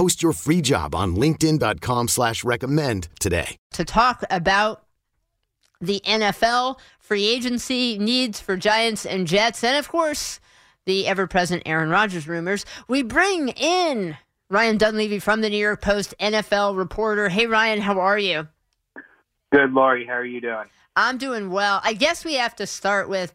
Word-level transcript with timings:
Post 0.00 0.22
your 0.22 0.32
free 0.32 0.62
job 0.62 0.94
on 0.94 1.14
linkedin.com 1.14 2.08
slash 2.08 2.42
recommend 2.42 3.08
today. 3.20 3.58
To 3.72 3.84
talk 3.84 4.24
about 4.30 4.82
the 5.78 6.00
NFL 6.06 6.78
free 6.98 7.26
agency 7.26 7.98
needs 7.98 8.40
for 8.40 8.56
Giants 8.56 9.04
and 9.04 9.26
Jets, 9.26 9.62
and 9.62 9.76
of 9.76 9.90
course, 9.90 10.40
the 10.86 11.06
ever 11.06 11.26
present 11.26 11.64
Aaron 11.66 11.90
Rodgers 11.90 12.26
rumors, 12.26 12.64
we 12.88 13.02
bring 13.02 13.50
in 13.50 14.16
Ryan 14.48 14.78
Dunleavy 14.78 15.18
from 15.18 15.42
the 15.42 15.50
New 15.50 15.58
York 15.58 15.82
Post 15.82 16.14
NFL 16.18 16.78
reporter. 16.78 17.28
Hey, 17.28 17.46
Ryan, 17.46 17.82
how 17.82 18.00
are 18.00 18.18
you? 18.18 18.48
Good, 19.52 19.74
Laurie. 19.74 20.06
How 20.06 20.14
are 20.14 20.24
you 20.24 20.40
doing? 20.40 20.64
I'm 20.96 21.18
doing 21.18 21.50
well. 21.50 21.82
I 21.84 21.92
guess 21.92 22.24
we 22.24 22.36
have 22.36 22.56
to 22.56 22.66
start 22.66 23.10
with 23.10 23.34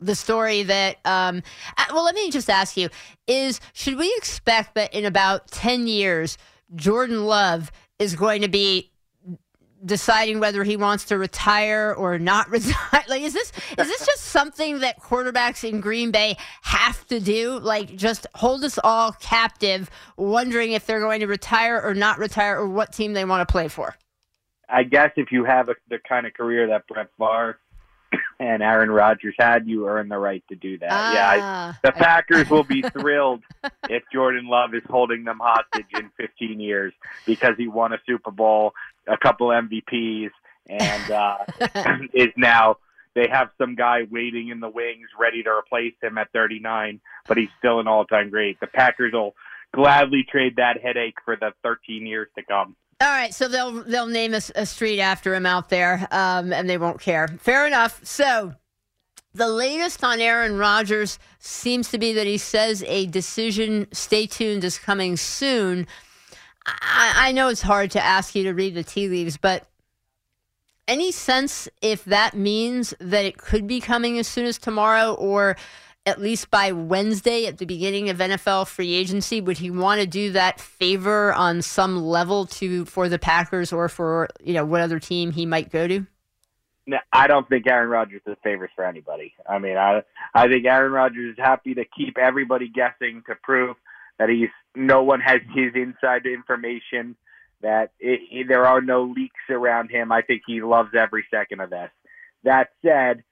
the 0.00 0.14
story 0.14 0.62
that 0.62 0.98
um 1.04 1.42
uh, 1.78 1.84
well 1.92 2.04
let 2.04 2.14
me 2.14 2.30
just 2.30 2.50
ask 2.50 2.76
you 2.76 2.88
is 3.26 3.60
should 3.72 3.96
we 3.96 4.12
expect 4.18 4.74
that 4.74 4.92
in 4.94 5.04
about 5.04 5.50
10 5.50 5.86
years 5.86 6.38
Jordan 6.74 7.24
Love 7.24 7.70
is 7.98 8.14
going 8.14 8.42
to 8.42 8.48
be 8.48 8.90
deciding 9.84 10.40
whether 10.40 10.64
he 10.64 10.76
wants 10.76 11.04
to 11.04 11.18
retire 11.18 11.94
or 11.96 12.18
not 12.18 12.48
retire? 12.50 13.04
Like 13.08 13.22
is 13.22 13.32
this 13.32 13.52
is 13.78 13.88
this 13.88 14.06
just 14.06 14.24
something 14.24 14.80
that 14.80 15.00
quarterbacks 15.00 15.68
in 15.68 15.80
Green 15.80 16.10
Bay 16.10 16.36
have 16.62 17.06
to 17.08 17.20
do? 17.20 17.58
Like 17.58 17.96
just 17.96 18.26
hold 18.34 18.64
us 18.64 18.78
all 18.82 19.12
captive 19.12 19.90
wondering 20.16 20.72
if 20.72 20.86
they're 20.86 21.00
going 21.00 21.20
to 21.20 21.26
retire 21.26 21.80
or 21.80 21.94
not 21.94 22.18
retire 22.18 22.58
or 22.58 22.68
what 22.68 22.92
team 22.92 23.12
they 23.12 23.24
want 23.24 23.46
to 23.46 23.50
play 23.50 23.68
for? 23.68 23.94
I 24.68 24.82
guess 24.82 25.12
if 25.16 25.30
you 25.30 25.44
have 25.44 25.68
a, 25.68 25.76
the 25.88 25.98
kind 26.08 26.26
of 26.26 26.34
career 26.34 26.66
that 26.66 26.88
Brett 26.88 27.08
Favre 27.18 27.60
and 28.38 28.62
Aaron 28.62 28.90
Rodgers 28.90 29.34
had, 29.38 29.66
you 29.66 29.88
earn 29.88 30.08
the 30.08 30.18
right 30.18 30.42
to 30.48 30.56
do 30.56 30.78
that. 30.78 30.90
Ah, 30.90 31.14
yeah, 31.14 31.74
I, 31.82 31.86
the 31.86 31.92
Packers 31.92 32.50
will 32.50 32.64
be 32.64 32.82
thrilled 32.92 33.42
if 33.88 34.02
Jordan 34.12 34.46
Love 34.48 34.74
is 34.74 34.82
holding 34.88 35.24
them 35.24 35.40
hostage 35.40 35.86
in 35.94 36.10
15 36.16 36.60
years 36.60 36.92
because 37.24 37.54
he 37.56 37.68
won 37.68 37.92
a 37.92 37.98
Super 38.06 38.30
Bowl, 38.30 38.72
a 39.06 39.16
couple 39.16 39.48
MVPs, 39.48 40.30
and 40.68 41.10
uh, 41.10 41.38
is 42.12 42.32
now 42.36 42.76
they 43.14 43.28
have 43.30 43.48
some 43.56 43.74
guy 43.74 44.00
waiting 44.10 44.48
in 44.48 44.60
the 44.60 44.68
wings 44.68 45.08
ready 45.18 45.42
to 45.42 45.50
replace 45.50 45.94
him 46.02 46.18
at 46.18 46.30
39, 46.32 47.00
but 47.26 47.38
he's 47.38 47.48
still 47.58 47.80
an 47.80 47.88
all-time 47.88 48.28
great. 48.28 48.60
The 48.60 48.66
Packers 48.66 49.14
will 49.14 49.34
gladly 49.72 50.24
trade 50.30 50.56
that 50.56 50.82
headache 50.82 51.16
for 51.24 51.36
the 51.36 51.52
13 51.62 52.06
years 52.06 52.28
to 52.36 52.44
come. 52.44 52.76
All 52.98 53.08
right, 53.08 53.34
so 53.34 53.46
they'll 53.46 53.82
they'll 53.84 54.06
name 54.06 54.32
a, 54.32 54.40
a 54.54 54.64
street 54.64 55.00
after 55.00 55.34
him 55.34 55.44
out 55.44 55.68
there, 55.68 56.08
um, 56.10 56.52
and 56.52 56.68
they 56.68 56.78
won't 56.78 57.00
care. 57.00 57.28
Fair 57.28 57.66
enough. 57.66 58.00
So, 58.04 58.54
the 59.34 59.48
latest 59.48 60.02
on 60.02 60.18
Aaron 60.18 60.56
Rodgers 60.56 61.18
seems 61.38 61.90
to 61.90 61.98
be 61.98 62.14
that 62.14 62.26
he 62.26 62.38
says 62.38 62.82
a 62.86 63.04
decision, 63.06 63.86
stay 63.92 64.26
tuned, 64.26 64.64
is 64.64 64.78
coming 64.78 65.18
soon. 65.18 65.86
I, 66.64 67.12
I 67.16 67.32
know 67.32 67.48
it's 67.48 67.62
hard 67.62 67.90
to 67.92 68.02
ask 68.02 68.34
you 68.34 68.44
to 68.44 68.54
read 68.54 68.74
the 68.74 68.82
tea 68.82 69.08
leaves, 69.08 69.36
but 69.36 69.68
any 70.88 71.12
sense 71.12 71.68
if 71.82 72.02
that 72.06 72.34
means 72.34 72.94
that 72.98 73.26
it 73.26 73.36
could 73.36 73.66
be 73.66 73.78
coming 73.78 74.18
as 74.18 74.26
soon 74.26 74.46
as 74.46 74.56
tomorrow, 74.56 75.12
or 75.14 75.58
at 76.06 76.20
least 76.20 76.50
by 76.50 76.70
Wednesday 76.70 77.46
at 77.46 77.58
the 77.58 77.66
beginning 77.66 78.08
of 78.08 78.18
NFL 78.18 78.68
free 78.68 78.94
agency? 78.94 79.40
Would 79.40 79.58
he 79.58 79.70
want 79.70 80.00
to 80.00 80.06
do 80.06 80.32
that 80.32 80.60
favor 80.60 81.34
on 81.34 81.60
some 81.60 82.00
level 82.00 82.46
to 82.46 82.84
for 82.84 83.08
the 83.08 83.18
Packers 83.18 83.72
or 83.72 83.88
for 83.88 84.28
you 84.42 84.54
know 84.54 84.64
what 84.64 84.80
other 84.80 85.00
team 85.00 85.32
he 85.32 85.44
might 85.44 85.70
go 85.70 85.88
to? 85.88 86.06
No, 86.86 86.98
I 87.12 87.26
don't 87.26 87.48
think 87.48 87.66
Aaron 87.66 87.90
Rodgers 87.90 88.22
is 88.26 88.36
favors 88.44 88.70
for 88.76 88.84
anybody. 88.84 89.34
I 89.48 89.58
mean, 89.58 89.76
I 89.76 90.02
I 90.32 90.48
think 90.48 90.64
Aaron 90.64 90.92
Rodgers 90.92 91.32
is 91.32 91.38
happy 91.38 91.74
to 91.74 91.84
keep 91.84 92.16
everybody 92.16 92.68
guessing 92.68 93.24
to 93.26 93.34
prove 93.42 93.76
that 94.18 94.28
he's 94.28 94.48
no 94.76 95.02
one 95.02 95.20
has 95.20 95.40
his 95.54 95.72
inside 95.74 96.24
information. 96.26 97.16
That 97.62 97.90
it, 97.98 98.20
it, 98.30 98.48
there 98.48 98.66
are 98.66 98.80
no 98.80 99.02
leaks 99.02 99.34
around 99.50 99.90
him. 99.90 100.12
I 100.12 100.22
think 100.22 100.42
he 100.46 100.62
loves 100.62 100.90
every 100.96 101.24
second 101.30 101.60
of 101.60 101.70
this. 101.70 101.90
That 102.44 102.68
said, 102.84 103.24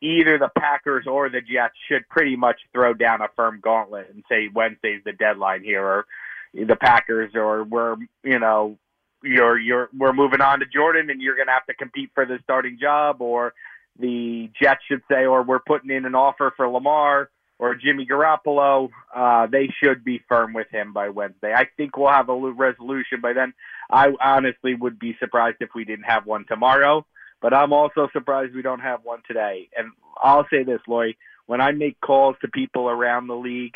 either 0.00 0.38
the 0.38 0.50
Packers 0.58 1.06
or 1.06 1.28
the 1.28 1.40
Jets 1.40 1.74
should 1.88 2.08
pretty 2.08 2.36
much 2.36 2.60
throw 2.72 2.94
down 2.94 3.22
a 3.22 3.28
firm 3.36 3.60
gauntlet 3.62 4.10
and 4.12 4.24
say 4.28 4.48
Wednesday's 4.52 5.02
the 5.04 5.12
deadline 5.12 5.62
here, 5.62 5.84
or 5.84 6.06
the 6.54 6.76
Packers, 6.76 7.32
or 7.34 7.64
we're 7.64 7.96
you 8.22 8.38
know 8.38 8.78
you're 9.22 9.58
you're 9.58 9.88
we're 9.96 10.12
moving 10.12 10.40
on 10.40 10.60
to 10.60 10.66
Jordan 10.66 11.10
and 11.10 11.20
you're 11.20 11.36
going 11.36 11.48
to 11.48 11.52
have 11.52 11.66
to 11.66 11.74
compete 11.74 12.10
for 12.14 12.26
the 12.26 12.38
starting 12.44 12.78
job, 12.80 13.20
or 13.20 13.54
the 13.98 14.50
Jets 14.60 14.82
should 14.88 15.02
say, 15.10 15.24
or 15.24 15.42
we're 15.42 15.60
putting 15.60 15.90
in 15.90 16.04
an 16.04 16.14
offer 16.14 16.52
for 16.56 16.68
Lamar 16.68 17.30
or 17.58 17.74
Jimmy 17.74 18.06
Garoppolo. 18.06 18.90
Uh, 19.14 19.46
they 19.46 19.68
should 19.82 20.04
be 20.04 20.20
firm 20.28 20.52
with 20.52 20.68
him 20.70 20.92
by 20.92 21.08
Wednesday. 21.08 21.52
I 21.54 21.66
think 21.76 21.96
we'll 21.96 22.10
have 22.10 22.28
a 22.28 22.36
resolution 22.36 23.20
by 23.22 23.32
then. 23.32 23.54
I 23.90 24.08
honestly 24.22 24.74
would 24.74 24.98
be 24.98 25.16
surprised 25.20 25.58
if 25.60 25.70
we 25.74 25.84
didn't 25.84 26.06
have 26.06 26.26
one 26.26 26.44
tomorrow. 26.48 27.06
But 27.44 27.52
I'm 27.52 27.74
also 27.74 28.08
surprised 28.14 28.54
we 28.54 28.62
don't 28.62 28.80
have 28.80 29.04
one 29.04 29.18
today. 29.28 29.68
And 29.76 29.90
I'll 30.16 30.46
say 30.50 30.62
this, 30.62 30.80
Lori, 30.88 31.18
when 31.44 31.60
I 31.60 31.72
make 31.72 32.00
calls 32.00 32.36
to 32.40 32.48
people 32.48 32.88
around 32.88 33.26
the 33.26 33.36
league, 33.36 33.74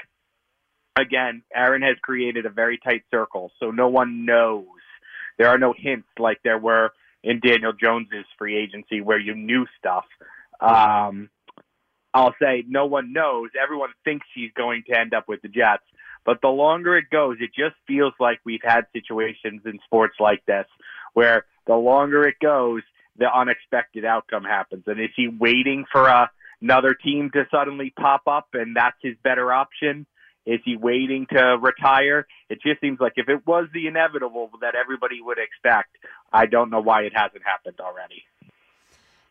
again, 0.96 1.42
Aaron 1.54 1.82
has 1.82 1.98
created 2.00 2.46
a 2.46 2.48
very 2.48 2.78
tight 2.82 3.02
circle, 3.10 3.52
so 3.60 3.70
no 3.70 3.88
one 3.88 4.24
knows. 4.24 4.64
There 5.36 5.48
are 5.48 5.58
no 5.58 5.74
hints 5.76 6.08
like 6.18 6.38
there 6.42 6.56
were 6.56 6.92
in 7.22 7.40
Daniel 7.40 7.74
Jones's 7.74 8.24
free 8.38 8.56
agency 8.56 9.02
where 9.02 9.18
you 9.18 9.34
knew 9.34 9.66
stuff. 9.78 10.06
Um, 10.62 11.28
I'll 12.14 12.34
say 12.40 12.64
no 12.66 12.86
one 12.86 13.12
knows. 13.12 13.50
Everyone 13.62 13.90
thinks 14.02 14.26
he's 14.34 14.52
going 14.56 14.84
to 14.88 14.98
end 14.98 15.12
up 15.12 15.28
with 15.28 15.42
the 15.42 15.48
Jets. 15.48 15.84
But 16.24 16.40
the 16.40 16.48
longer 16.48 16.96
it 16.96 17.10
goes, 17.12 17.36
it 17.38 17.50
just 17.54 17.76
feels 17.86 18.14
like 18.18 18.40
we've 18.46 18.64
had 18.64 18.86
situations 18.94 19.60
in 19.66 19.78
sports 19.84 20.14
like 20.18 20.42
this 20.46 20.64
where 21.12 21.44
the 21.66 21.74
longer 21.74 22.26
it 22.26 22.36
goes, 22.40 22.80
the 23.18 23.26
unexpected 23.26 24.04
outcome 24.04 24.44
happens. 24.44 24.84
And 24.86 25.00
is 25.00 25.10
he 25.16 25.28
waiting 25.28 25.84
for 25.90 26.06
a, 26.06 26.30
another 26.62 26.94
team 26.94 27.30
to 27.34 27.46
suddenly 27.50 27.92
pop 27.98 28.22
up 28.26 28.48
and 28.54 28.76
that's 28.76 28.96
his 29.02 29.16
better 29.22 29.52
option? 29.52 30.06
Is 30.46 30.60
he 30.64 30.76
waiting 30.76 31.26
to 31.32 31.58
retire? 31.60 32.26
It 32.48 32.60
just 32.62 32.80
seems 32.80 33.00
like 33.00 33.14
if 33.16 33.28
it 33.28 33.46
was 33.46 33.68
the 33.74 33.86
inevitable 33.86 34.50
that 34.62 34.74
everybody 34.74 35.20
would 35.20 35.38
expect, 35.38 35.90
I 36.32 36.46
don't 36.46 36.70
know 36.70 36.80
why 36.80 37.02
it 37.02 37.12
hasn't 37.14 37.42
happened 37.44 37.80
already. 37.80 38.24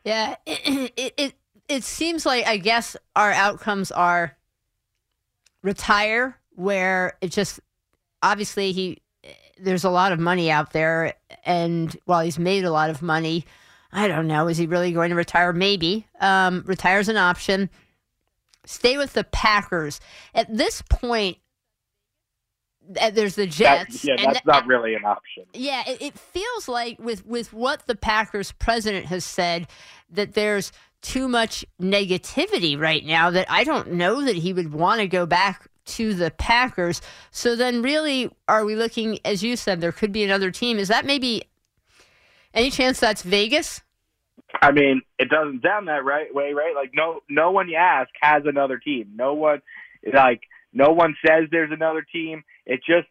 Yeah, 0.03 0.35
it, 0.45 0.91
it, 0.97 1.13
it, 1.17 1.33
it 1.67 1.83
seems 1.83 2.25
like, 2.25 2.45
I 2.45 2.57
guess, 2.57 2.95
our 3.15 3.31
outcomes 3.31 3.91
are 3.91 4.37
retire, 5.63 6.37
where 6.55 7.17
it 7.21 7.31
just 7.31 7.59
obviously 8.21 8.71
he 8.71 9.01
there's 9.59 9.83
a 9.83 9.89
lot 9.89 10.11
of 10.11 10.19
money 10.19 10.51
out 10.51 10.71
there, 10.71 11.13
and 11.45 11.97
while 12.05 12.21
he's 12.21 12.39
made 12.39 12.63
a 12.63 12.71
lot 12.71 12.89
of 12.89 13.01
money, 13.01 13.45
I 13.91 14.07
don't 14.07 14.27
know. 14.27 14.47
Is 14.47 14.57
he 14.57 14.65
really 14.65 14.91
going 14.91 15.09
to 15.09 15.15
retire? 15.15 15.53
Maybe. 15.53 16.07
Um, 16.19 16.63
retires 16.65 17.09
an 17.09 17.17
option. 17.17 17.69
Stay 18.65 18.97
with 18.97 19.13
the 19.13 19.23
Packers. 19.23 19.99
At 20.33 20.55
this 20.55 20.81
point, 20.89 21.37
uh, 22.99 23.11
there's 23.11 23.35
the 23.35 23.47
Jets. 23.47 24.03
That's, 24.03 24.05
yeah, 24.05 24.15
that's 24.33 24.45
not 24.45 24.65
really 24.67 24.93
an 24.93 25.05
option. 25.05 25.45
Yeah, 25.53 25.83
it, 25.87 26.01
it 26.01 26.19
feels 26.19 26.67
like 26.67 26.99
with 26.99 27.25
with 27.25 27.53
what 27.53 27.87
the 27.87 27.95
Packers 27.95 28.51
president 28.53 29.05
has 29.05 29.23
said 29.23 29.67
that 30.09 30.33
there's 30.33 30.71
too 31.01 31.27
much 31.27 31.65
negativity 31.81 32.79
right 32.79 33.05
now 33.05 33.29
that 33.29 33.45
I 33.49 33.63
don't 33.63 33.93
know 33.93 34.23
that 34.25 34.35
he 34.35 34.51
would 34.53 34.73
want 34.73 34.99
to 34.99 35.07
go 35.07 35.25
back 35.25 35.67
to 35.85 36.13
the 36.13 36.31
Packers. 36.31 37.01
So 37.31 37.55
then, 37.55 37.81
really, 37.81 38.29
are 38.47 38.65
we 38.65 38.75
looking, 38.75 39.19
as 39.23 39.43
you 39.43 39.55
said, 39.55 39.79
there 39.79 39.91
could 39.91 40.11
be 40.11 40.23
another 40.23 40.51
team? 40.51 40.77
Is 40.77 40.89
that 40.89 41.05
maybe 41.05 41.43
Any 42.57 42.71
chance 42.71 42.99
that's 42.99 43.21
Vegas? 43.21 43.81
I 44.63 44.71
mean, 44.71 45.03
it 45.19 45.29
doesn't 45.29 45.61
sound 45.61 45.87
that 45.89 46.03
right 46.03 46.33
way, 46.33 46.53
right? 46.53 46.73
Like 46.73 46.89
no, 46.91 47.19
no 47.29 47.51
one 47.51 47.69
you 47.69 47.75
ask 47.75 48.09
has 48.19 48.43
another 48.47 48.79
team. 48.79 49.11
No 49.15 49.35
one, 49.35 49.61
like 50.11 50.41
no 50.73 50.91
one 50.91 51.15
says 51.23 51.49
there's 51.51 51.71
another 51.71 52.01
team. 52.01 52.43
It 52.65 52.79
just 52.79 53.07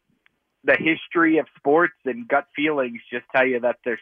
the 0.65 0.77
history 0.77 1.39
of 1.39 1.47
sports 1.57 1.95
and 2.05 2.27
gut 2.27 2.49
feelings 2.57 2.99
just 3.09 3.25
tell 3.31 3.47
you 3.47 3.61
that 3.61 3.77
there's 3.85 4.01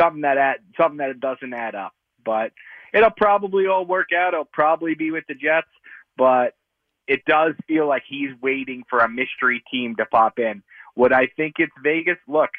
something 0.00 0.20
that 0.22 0.38
add, 0.38 0.58
something 0.80 0.98
that 0.98 1.18
doesn't 1.18 1.52
add 1.52 1.74
up. 1.74 1.92
But 2.24 2.52
it'll 2.94 3.10
probably 3.10 3.66
all 3.66 3.84
work 3.84 4.10
out. 4.16 4.34
It'll 4.34 4.44
probably 4.44 4.94
be 4.94 5.10
with 5.10 5.24
the 5.26 5.34
Jets, 5.34 5.66
but 6.16 6.54
it 7.08 7.24
does 7.26 7.54
feel 7.66 7.88
like 7.88 8.04
he's 8.08 8.30
waiting 8.40 8.84
for 8.88 9.00
a 9.00 9.08
mystery 9.08 9.64
team 9.68 9.96
to 9.96 10.06
pop 10.06 10.38
in. 10.38 10.62
Would 10.94 11.12
I 11.12 11.26
think 11.36 11.54
it's 11.58 11.72
Vegas? 11.82 12.18
Look, 12.28 12.50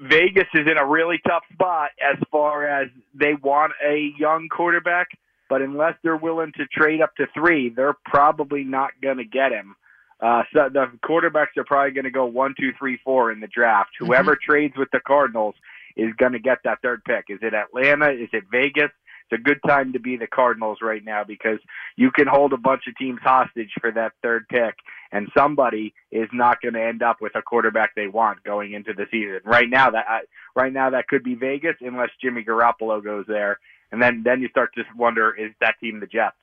Vegas 0.00 0.48
is 0.54 0.66
in 0.70 0.78
a 0.78 0.86
really 0.86 1.18
tough 1.26 1.42
spot 1.52 1.90
as 2.02 2.18
far 2.30 2.66
as 2.66 2.88
they 3.14 3.34
want 3.34 3.72
a 3.84 4.12
young 4.18 4.48
quarterback, 4.48 5.08
but 5.48 5.62
unless 5.62 5.94
they're 6.02 6.16
willing 6.16 6.52
to 6.56 6.66
trade 6.66 7.00
up 7.00 7.14
to 7.16 7.26
three, 7.34 7.70
they're 7.70 7.96
probably 8.04 8.64
not 8.64 8.90
going 9.02 9.16
to 9.16 9.24
get 9.24 9.52
him. 9.52 9.74
Uh, 10.20 10.42
so 10.52 10.68
the 10.72 10.86
quarterbacks 11.04 11.56
are 11.56 11.64
probably 11.64 11.92
going 11.92 12.04
to 12.04 12.10
go 12.10 12.26
one, 12.26 12.54
two, 12.58 12.72
three, 12.78 12.98
four 13.04 13.30
in 13.30 13.40
the 13.40 13.46
draft. 13.46 13.90
Mm-hmm. 13.94 14.06
Whoever 14.06 14.36
trades 14.36 14.74
with 14.76 14.88
the 14.92 15.00
Cardinals 15.06 15.54
is 15.96 16.12
going 16.16 16.32
to 16.32 16.38
get 16.38 16.58
that 16.64 16.78
third 16.82 17.02
pick. 17.04 17.26
Is 17.28 17.38
it 17.42 17.54
Atlanta? 17.54 18.10
Is 18.10 18.28
it 18.32 18.44
Vegas? 18.50 18.90
It's 19.30 19.40
a 19.40 19.42
good 19.42 19.60
time 19.66 19.92
to 19.92 19.98
be 19.98 20.16
the 20.16 20.26
Cardinals 20.26 20.78
right 20.80 21.04
now 21.04 21.24
because 21.24 21.58
you 21.96 22.10
can 22.10 22.26
hold 22.26 22.52
a 22.52 22.56
bunch 22.56 22.82
of 22.88 22.96
teams 22.96 23.20
hostage 23.22 23.70
for 23.80 23.90
that 23.92 24.12
third 24.22 24.48
pick, 24.48 24.76
and 25.12 25.28
somebody 25.36 25.92
is 26.10 26.28
not 26.32 26.60
going 26.62 26.74
to 26.74 26.82
end 26.82 27.02
up 27.02 27.18
with 27.20 27.34
a 27.34 27.42
quarterback 27.42 27.94
they 27.94 28.06
want 28.06 28.42
going 28.44 28.72
into 28.72 28.94
the 28.94 29.06
season. 29.10 29.40
Right 29.44 29.68
now, 29.68 29.90
that 29.90 30.04
right 30.54 30.72
now 30.72 30.90
that 30.90 31.08
could 31.08 31.22
be 31.22 31.34
Vegas 31.34 31.76
unless 31.80 32.10
Jimmy 32.22 32.42
Garoppolo 32.42 33.04
goes 33.04 33.26
there, 33.28 33.58
and 33.92 34.00
then 34.00 34.22
then 34.24 34.40
you 34.40 34.48
start 34.48 34.70
to 34.76 34.84
wonder 34.96 35.34
is 35.34 35.52
that 35.60 35.74
team 35.80 36.00
the 36.00 36.06
Jets? 36.06 36.36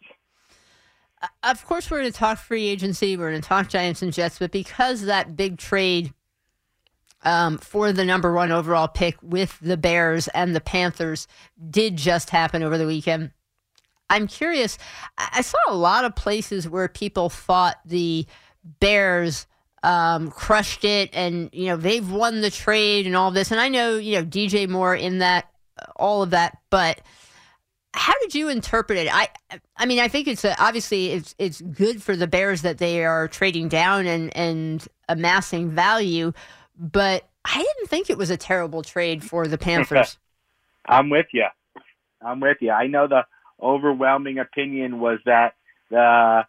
Uh, 1.21 1.27
of 1.43 1.65
course, 1.65 1.89
we're 1.89 2.01
going 2.01 2.11
to 2.11 2.17
talk 2.17 2.37
free 2.37 2.67
agency. 2.67 3.17
We're 3.17 3.31
going 3.31 3.41
to 3.41 3.47
talk 3.47 3.67
Giants 3.67 4.01
and 4.01 4.13
Jets, 4.13 4.37
but 4.37 4.51
because 4.51 5.03
that 5.03 5.35
big 5.35 5.57
trade 5.57 6.13
um, 7.25 7.57
for 7.57 7.91
the 7.91 8.05
number 8.05 8.33
one 8.33 8.51
overall 8.51 8.87
pick 8.87 9.17
with 9.21 9.59
the 9.59 9.77
Bears 9.77 10.27
and 10.29 10.55
the 10.55 10.61
Panthers 10.61 11.27
did 11.69 11.97
just 11.97 12.29
happen 12.29 12.63
over 12.63 12.77
the 12.77 12.87
weekend. 12.87 13.31
I'm 14.09 14.27
curious. 14.27 14.77
I 15.17 15.41
saw 15.41 15.57
a 15.67 15.73
lot 15.73 16.05
of 16.05 16.15
places 16.15 16.69
where 16.69 16.87
people 16.87 17.29
thought 17.29 17.77
the 17.85 18.27
Bears 18.79 19.47
um, 19.81 20.29
crushed 20.29 20.83
it, 20.85 21.09
and 21.13 21.49
you 21.53 21.67
know 21.67 21.77
they've 21.77 22.09
won 22.09 22.41
the 22.41 22.51
trade 22.51 23.07
and 23.07 23.15
all 23.15 23.31
this. 23.31 23.51
And 23.51 23.59
I 23.59 23.69
know 23.69 23.97
you 23.97 24.17
know 24.17 24.25
DJ 24.25 24.69
Moore 24.69 24.95
in 24.95 25.19
that, 25.19 25.49
all 25.95 26.21
of 26.21 26.31
that, 26.31 26.57
but 26.69 27.01
how 27.93 28.13
did 28.21 28.35
you 28.35 28.49
interpret 28.49 28.99
it? 28.99 29.09
I 29.11 29.29
I 29.77 29.85
mean, 29.85 29.99
I 29.99 30.07
think 30.07 30.27
it's 30.27 30.45
a, 30.45 30.59
obviously 30.61 31.11
it's 31.11 31.33
it's 31.39 31.61
good 31.61 32.03
for 32.03 32.15
the 32.15 32.27
Bears 32.27 32.61
that 32.61 32.77
they 32.77 33.05
are 33.05 33.27
trading 33.27 33.69
down 33.69 34.05
and 34.05 34.35
and 34.35 34.87
amassing 35.09 35.71
value, 35.71 36.33
but 36.77 37.27
I 37.43 37.57
didn't 37.57 37.89
think 37.89 38.09
it 38.09 38.17
was 38.17 38.29
a 38.29 38.37
terrible 38.37 38.83
trade 38.83 39.23
for 39.23 39.47
the 39.47 39.57
Panthers. 39.57 40.17
I'm 40.85 41.09
with 41.09 41.27
you. 41.33 41.45
I'm 42.21 42.39
with 42.39 42.57
you. 42.61 42.71
I 42.71 42.87
know 42.87 43.07
the 43.07 43.25
overwhelming 43.61 44.39
opinion 44.39 44.99
was 44.99 45.19
that 45.25 45.55
the 45.89 46.45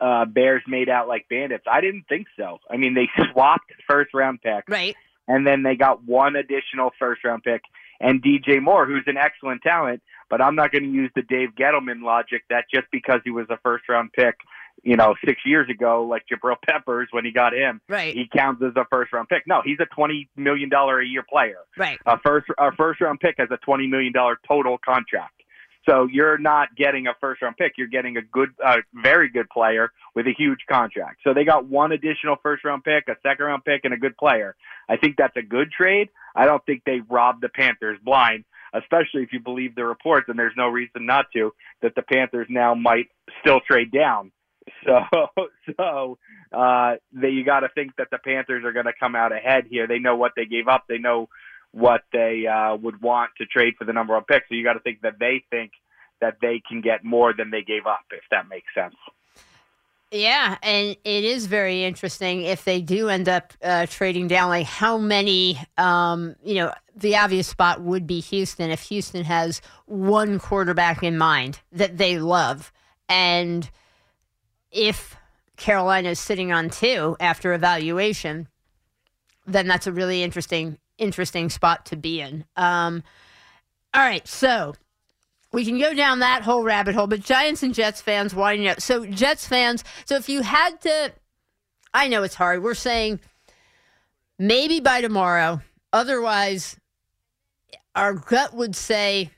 uh, 0.00 0.24
Bears 0.24 0.62
made 0.66 0.88
out 0.88 1.08
like 1.08 1.26
bandits. 1.28 1.64
I 1.70 1.80
didn't 1.80 2.04
think 2.08 2.26
so. 2.36 2.58
I 2.70 2.76
mean, 2.76 2.94
they 2.94 3.08
swapped 3.32 3.72
first 3.88 4.14
round 4.14 4.40
picks, 4.42 4.68
right? 4.68 4.96
And 5.28 5.46
then 5.46 5.62
they 5.62 5.76
got 5.76 6.04
one 6.04 6.36
additional 6.36 6.90
first 6.98 7.24
round 7.24 7.42
pick 7.44 7.62
and 8.00 8.22
DJ 8.22 8.60
Moore, 8.60 8.86
who's 8.86 9.04
an 9.06 9.16
excellent 9.16 9.62
talent. 9.62 10.02
But 10.28 10.40
I'm 10.40 10.56
not 10.56 10.72
going 10.72 10.84
to 10.84 10.90
use 10.90 11.10
the 11.14 11.22
Dave 11.22 11.50
Gettleman 11.58 12.02
logic 12.02 12.42
that 12.50 12.64
just 12.72 12.86
because 12.90 13.20
he 13.24 13.30
was 13.30 13.46
a 13.50 13.58
first 13.62 13.88
round 13.88 14.12
pick 14.12 14.34
you 14.82 14.96
know, 14.96 15.14
six 15.24 15.40
years 15.44 15.68
ago, 15.70 16.04
like 16.04 16.24
Jabril 16.30 16.56
Peppers 16.68 17.08
when 17.10 17.24
he 17.24 17.30
got 17.30 17.54
him, 17.54 17.80
right. 17.88 18.14
he 18.14 18.28
counts 18.34 18.62
as 18.62 18.72
a 18.76 18.84
first 18.90 19.12
round 19.12 19.28
pick. 19.28 19.46
No, 19.46 19.62
he's 19.64 19.78
a 19.80 19.86
twenty 19.86 20.28
million 20.36 20.68
dollar 20.68 21.00
a 21.00 21.06
year 21.06 21.24
player. 21.28 21.58
Right. 21.76 21.98
A 22.06 22.18
first 22.18 22.46
a 22.58 22.72
first 22.72 23.00
round 23.00 23.20
pick 23.20 23.36
has 23.38 23.48
a 23.50 23.58
twenty 23.58 23.86
million 23.86 24.12
dollar 24.12 24.38
total 24.46 24.78
contract. 24.78 25.34
So 25.88 26.06
you're 26.10 26.38
not 26.38 26.76
getting 26.76 27.06
a 27.06 27.14
first 27.20 27.42
round 27.42 27.56
pick. 27.56 27.72
You're 27.76 27.88
getting 27.88 28.16
a 28.16 28.22
good, 28.22 28.50
uh, 28.64 28.78
very 28.94 29.28
good 29.28 29.48
player 29.50 29.90
with 30.14 30.26
a 30.26 30.32
huge 30.36 30.60
contract. 30.70 31.20
So 31.24 31.34
they 31.34 31.44
got 31.44 31.66
one 31.66 31.92
additional 31.92 32.36
first 32.42 32.64
round 32.64 32.84
pick, 32.84 33.08
a 33.08 33.16
second 33.22 33.46
round 33.46 33.64
pick, 33.64 33.80
and 33.84 33.92
a 33.92 33.96
good 33.96 34.16
player. 34.16 34.54
I 34.88 34.96
think 34.96 35.16
that's 35.16 35.36
a 35.36 35.42
good 35.42 35.72
trade. 35.72 36.08
I 36.36 36.46
don't 36.46 36.64
think 36.64 36.82
they 36.86 37.00
robbed 37.08 37.42
the 37.42 37.48
Panthers 37.48 37.98
blind, 38.04 38.44
especially 38.72 39.22
if 39.22 39.32
you 39.32 39.40
believe 39.40 39.74
the 39.74 39.84
reports, 39.84 40.26
and 40.28 40.38
there's 40.38 40.54
no 40.56 40.68
reason 40.68 41.04
not 41.04 41.26
to, 41.34 41.52
that 41.82 41.94
the 41.96 42.02
Panthers 42.02 42.46
now 42.48 42.74
might 42.74 43.08
still 43.40 43.60
trade 43.60 43.90
down 43.90 44.30
so, 44.86 45.26
so 45.76 46.18
uh, 46.52 46.94
you 47.12 47.44
got 47.44 47.60
to 47.60 47.68
think 47.68 47.96
that 47.96 48.08
the 48.10 48.18
Panthers 48.18 48.64
are 48.64 48.72
going 48.72 48.86
to 48.86 48.92
come 48.98 49.14
out 49.14 49.32
ahead 49.32 49.66
here. 49.70 49.86
They 49.86 49.98
know 49.98 50.16
what 50.16 50.32
they 50.36 50.46
gave 50.46 50.68
up. 50.68 50.84
They 50.88 50.98
know 50.98 51.28
what 51.72 52.02
they 52.12 52.46
uh, 52.46 52.76
would 52.76 53.00
want 53.00 53.30
to 53.38 53.46
trade 53.46 53.74
for 53.78 53.84
the 53.84 53.92
number 53.92 54.14
one 54.14 54.24
pick. 54.24 54.44
So 54.48 54.54
you 54.54 54.64
got 54.64 54.74
to 54.74 54.80
think 54.80 55.02
that 55.02 55.18
they 55.18 55.44
think 55.50 55.72
that 56.20 56.36
they 56.40 56.62
can 56.66 56.80
get 56.80 57.04
more 57.04 57.32
than 57.32 57.50
they 57.50 57.62
gave 57.62 57.86
up, 57.86 58.04
if 58.10 58.22
that 58.30 58.48
makes 58.48 58.68
sense. 58.74 58.94
Yeah, 60.12 60.58
and 60.62 60.94
it 61.04 61.24
is 61.24 61.46
very 61.46 61.84
interesting 61.84 62.42
if 62.42 62.64
they 62.64 62.82
do 62.82 63.08
end 63.08 63.30
up 63.30 63.54
uh, 63.62 63.86
trading 63.86 64.28
down. 64.28 64.50
Like 64.50 64.66
how 64.66 64.98
many, 64.98 65.58
um, 65.78 66.36
you 66.44 66.56
know, 66.56 66.74
the 66.94 67.16
obvious 67.16 67.48
spot 67.48 67.80
would 67.80 68.06
be 68.06 68.20
Houston 68.20 68.70
if 68.70 68.82
Houston 68.82 69.24
has 69.24 69.62
one 69.86 70.38
quarterback 70.38 71.02
in 71.02 71.16
mind 71.16 71.60
that 71.72 71.96
they 71.96 72.18
love, 72.18 72.72
and 73.08 73.70
if 74.72 75.16
Carolina 75.56 76.10
is 76.10 76.20
sitting 76.20 76.52
on 76.52 76.70
two 76.70 77.16
after 77.20 77.52
evaluation, 77.52 78.48
then 79.46 79.68
that's 79.68 79.86
a 79.86 79.92
really 79.92 80.22
interesting 80.22 80.78
interesting 80.98 81.50
spot 81.50 81.86
to 81.86 81.96
be 81.96 82.20
in. 82.20 82.44
Um, 82.56 83.02
all 83.94 84.02
right, 84.02 84.26
so 84.26 84.74
we 85.52 85.64
can 85.64 85.78
go 85.78 85.94
down 85.94 86.20
that 86.20 86.42
whole 86.42 86.62
rabbit 86.62 86.94
hole, 86.94 87.06
but 87.06 87.20
Giants 87.20 87.62
and 87.62 87.74
Jets 87.74 88.00
fans 88.00 88.34
winding 88.34 88.68
up. 88.68 88.80
So 88.80 89.04
Jets 89.04 89.46
fans, 89.46 89.84
so 90.04 90.16
if 90.16 90.28
you 90.28 90.42
had 90.42 90.80
to, 90.82 91.12
I 91.92 92.08
know 92.08 92.22
it's 92.22 92.34
hard. 92.34 92.62
We're 92.62 92.74
saying 92.74 93.20
maybe 94.38 94.80
by 94.80 95.00
tomorrow. 95.00 95.60
Otherwise, 95.92 96.76
our 97.94 98.14
gut 98.14 98.54
would 98.54 98.74
say 98.74 99.30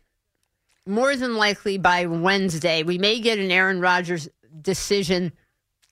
more 0.87 1.17
than 1.17 1.37
likely 1.37 1.79
by 1.79 2.07
Wednesday. 2.07 2.83
We 2.83 2.99
may 2.99 3.19
get 3.21 3.38
an 3.38 3.50
Aaron 3.50 3.81
Rodgers 3.81 4.29
decision, 4.61 5.32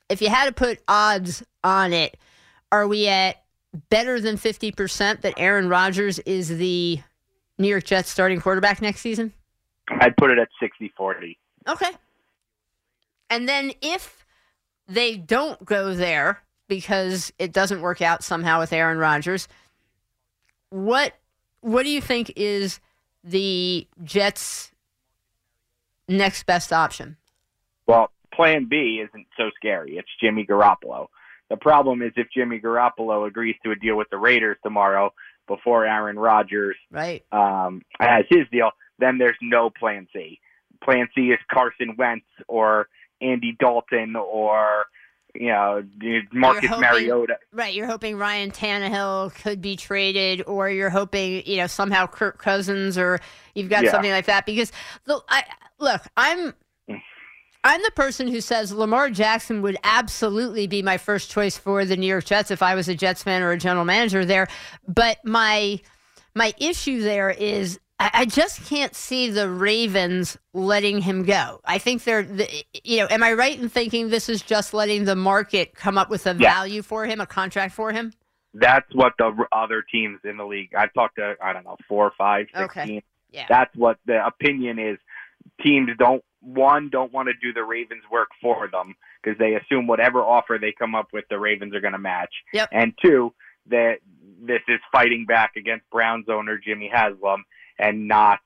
if 0.09 0.21
you 0.21 0.29
had 0.29 0.47
to 0.47 0.53
put 0.53 0.81
odds 0.89 1.43
on 1.65 1.93
it, 1.93 2.17
are 2.71 2.87
we 2.87 3.09
at 3.09 3.43
better 3.91 4.21
than 4.21 4.37
50% 4.37 5.23
that 5.23 5.35
Aaron 5.37 5.69
Rodgers 5.69 6.19
is 6.21 6.49
the 6.49 7.01
New 7.59 7.69
York 7.69 7.85
Jets 7.85 8.11
starting 8.11 8.41
quarterback 8.41 8.83
next 8.83 9.01
season? 9.01 9.33
I'd 9.89 10.17
put 10.17 10.31
it 10.31 10.39
at 10.39 10.49
60 10.61 10.93
40. 10.97 11.39
Okay. 11.69 11.91
And 13.31 13.49
then 13.49 13.73
if 13.81 14.25
they 14.89 15.17
don't 15.17 15.65
go 15.65 15.95
there 15.95 16.43
because 16.69 17.33
it 17.39 17.53
doesn't 17.53 17.81
work 17.81 18.03
out 18.03 18.23
somehow 18.23 18.61
with 18.61 18.73
Aaron 18.73 18.99
Rodgers, 18.99 19.49
what 20.71 21.15
what 21.61 21.85
do 21.85 21.91
you 21.91 22.01
think 22.01 22.33
is 22.37 22.81
the 23.23 23.87
Jets' 24.03 24.73
next 26.09 26.45
best 26.45 26.73
option? 26.73 27.17
Plan 28.35 28.67
B 28.69 29.03
isn't 29.07 29.27
so 29.37 29.51
scary. 29.57 29.97
It's 29.99 30.09
Jimmy 30.21 30.47
Garoppolo. 30.47 31.09
The 31.51 31.57
problem 31.57 32.03
is 32.03 32.13
if 32.17 32.29
Jimmy 32.35 32.61
Garoppolo 32.61 33.27
agrees 33.27 33.57
to 33.65 33.73
a 33.73 33.77
deal 33.77 33.97
with 33.97 34.09
the 34.11 34.17
Raiders 34.17 34.57
tomorrow 34.63 35.13
before 35.47 35.85
Aaron 35.85 36.19
Rodgers 36.19 36.77
right. 36.91 37.23
um, 37.31 37.83
has 38.01 38.25
his 38.31 38.47
deal, 38.51 38.71
then 38.99 39.19
there's 39.19 39.37
no 39.43 39.69
plan 39.69 40.09
C. 40.13 40.41
Plan 40.83 41.09
C 41.15 41.27
is 41.27 41.39
Carson 41.53 41.95
Wentz 41.99 42.25
or 42.49 42.89
Andy 43.21 43.57
Dalton 43.59 44.17
or 44.17 44.87
you 45.35 45.49
know 45.49 45.83
Marcus 46.33 46.69
hoping, 46.69 46.83
Mariota. 46.83 47.39
Right, 47.53 47.75
you're 47.75 47.87
hoping 47.87 48.17
Ryan 48.17 48.51
Tannehill 48.51 49.35
could 49.35 49.61
be 49.61 49.77
traded, 49.77 50.43
or 50.47 50.69
you're 50.69 50.91
hoping 50.91 51.43
you 51.47 51.59
know 51.59 51.67
somehow 51.67 52.07
Kirk 52.07 52.39
Cousins, 52.39 52.99
or 52.99 53.21
you've 53.55 53.71
got 53.71 53.85
yeah. 53.85 53.93
something 53.93 54.11
like 54.11 54.27
that. 54.27 54.47
Because 54.47 54.73
the, 55.05 55.21
I 55.29 55.45
look, 55.79 56.03
I'm 56.17 56.55
I'm 57.65 57.81
the 57.83 57.93
person 57.93 58.27
who 58.27 58.41
says 58.41 58.73
Lamar 58.73 59.11
Jackson 59.11 59.63
would 59.63 59.77
absolutely 59.85 60.67
be 60.67 60.83
my 60.83 60.99
first 60.99 61.31
choice 61.31 61.57
for 61.57 61.85
the 61.85 61.97
New 61.97 62.07
York 62.07 62.25
Jets 62.25 62.51
if 62.51 62.63
I 62.63 62.75
was 62.75 62.89
a 62.89 62.95
Jets 62.95 63.23
fan 63.23 63.43
or 63.43 63.53
a 63.53 63.59
general 63.59 63.85
manager 63.85 64.25
there. 64.25 64.49
But 64.89 65.19
my 65.25 65.81
my 66.35 66.55
issue 66.59 67.03
there 67.03 67.31
is 67.31 67.79
I 68.01 68.25
just 68.25 68.65
can't 68.67 68.97
see 68.97 69.31
the 69.31 69.49
Ravens 69.49 70.37
letting 70.55 71.03
him 71.03 71.23
go. 71.23 71.61
I 71.65 71.79
think 71.79 72.03
they're, 72.03 72.27
you 72.83 72.97
know, 72.97 73.07
am 73.09 73.23
I 73.23 73.33
right 73.35 73.57
in 73.61 73.69
thinking 73.69 74.09
this 74.09 74.29
is 74.29 74.43
just 74.43 74.75
letting 74.75 75.05
the 75.05 75.15
market 75.15 75.77
come 75.77 75.97
up 75.97 76.11
with 76.11 76.27
a 76.27 76.31
yeah. 76.31 76.53
value 76.53 76.83
for 76.83 77.07
him, 77.07 77.21
a 77.21 77.27
contract 77.27 77.75
for 77.75 77.93
him? 77.93 78.13
That's 78.55 78.93
what 78.93 79.13
the 79.19 79.33
other 79.53 79.83
teams 79.83 80.19
in 80.25 80.37
the 80.37 80.45
league. 80.45 80.75
I've 80.77 80.93
talked 80.95 81.17
to 81.17 81.37
I 81.41 81.53
don't 81.53 81.65
know 81.65 81.77
four, 81.89 82.13
five, 82.19 82.47
six 82.53 82.65
Okay. 82.65 82.87
teams. 82.87 83.03
Yeah. 83.31 83.47
That's 83.49 83.75
what 83.77 83.99
the 84.05 84.27
opinion 84.27 84.81
is. 84.81 84.99
Teams 85.63 85.91
don't 85.97 86.25
one 86.43 86.91
don't 86.91 87.13
want 87.13 87.29
to 87.29 87.35
do 87.35 87.53
the 87.53 87.65
Ravens 87.65 88.03
work 88.11 88.29
for 88.41 88.69
them 88.69 88.95
because 89.23 89.39
they 89.39 89.55
assume 89.55 89.87
whatever 89.87 90.21
offer 90.21 90.59
they 90.61 90.75
come 90.77 90.95
up 90.95 91.09
with, 91.13 91.25
the 91.31 91.39
Ravens 91.39 91.75
are 91.75 91.81
going 91.81 91.93
to 91.93 91.99
match. 91.99 92.33
Yep. 92.53 92.69
And 92.73 92.93
two, 93.03 93.33
that 93.69 93.99
this 94.41 94.61
is 94.69 94.81
fighting 94.91 95.25
back 95.27 95.53
against 95.57 95.89
Browns 95.91 96.27
owner 96.29 96.59
Jimmy 96.59 96.91
Haslam 96.93 97.45
and 97.79 98.09
not 98.09 98.41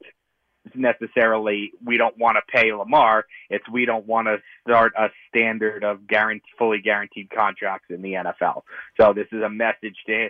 necessarily 0.74 1.72
we 1.84 1.96
don't 1.96 2.18
want 2.18 2.36
to 2.36 2.52
pay 2.52 2.72
Lamar. 2.72 3.24
It's 3.50 3.68
we 3.68 3.84
don't 3.84 4.06
want 4.06 4.26
to 4.26 4.38
start 4.66 4.92
a 4.98 5.08
standard 5.28 5.84
of 5.84 6.06
guarantee, 6.06 6.44
fully 6.58 6.80
guaranteed 6.80 7.30
contracts 7.30 7.86
in 7.90 8.02
the 8.02 8.12
NFL. 8.12 8.62
So 9.00 9.12
this 9.12 9.28
is 9.32 9.42
a 9.42 9.48
message 9.48 9.96
to 10.06 10.28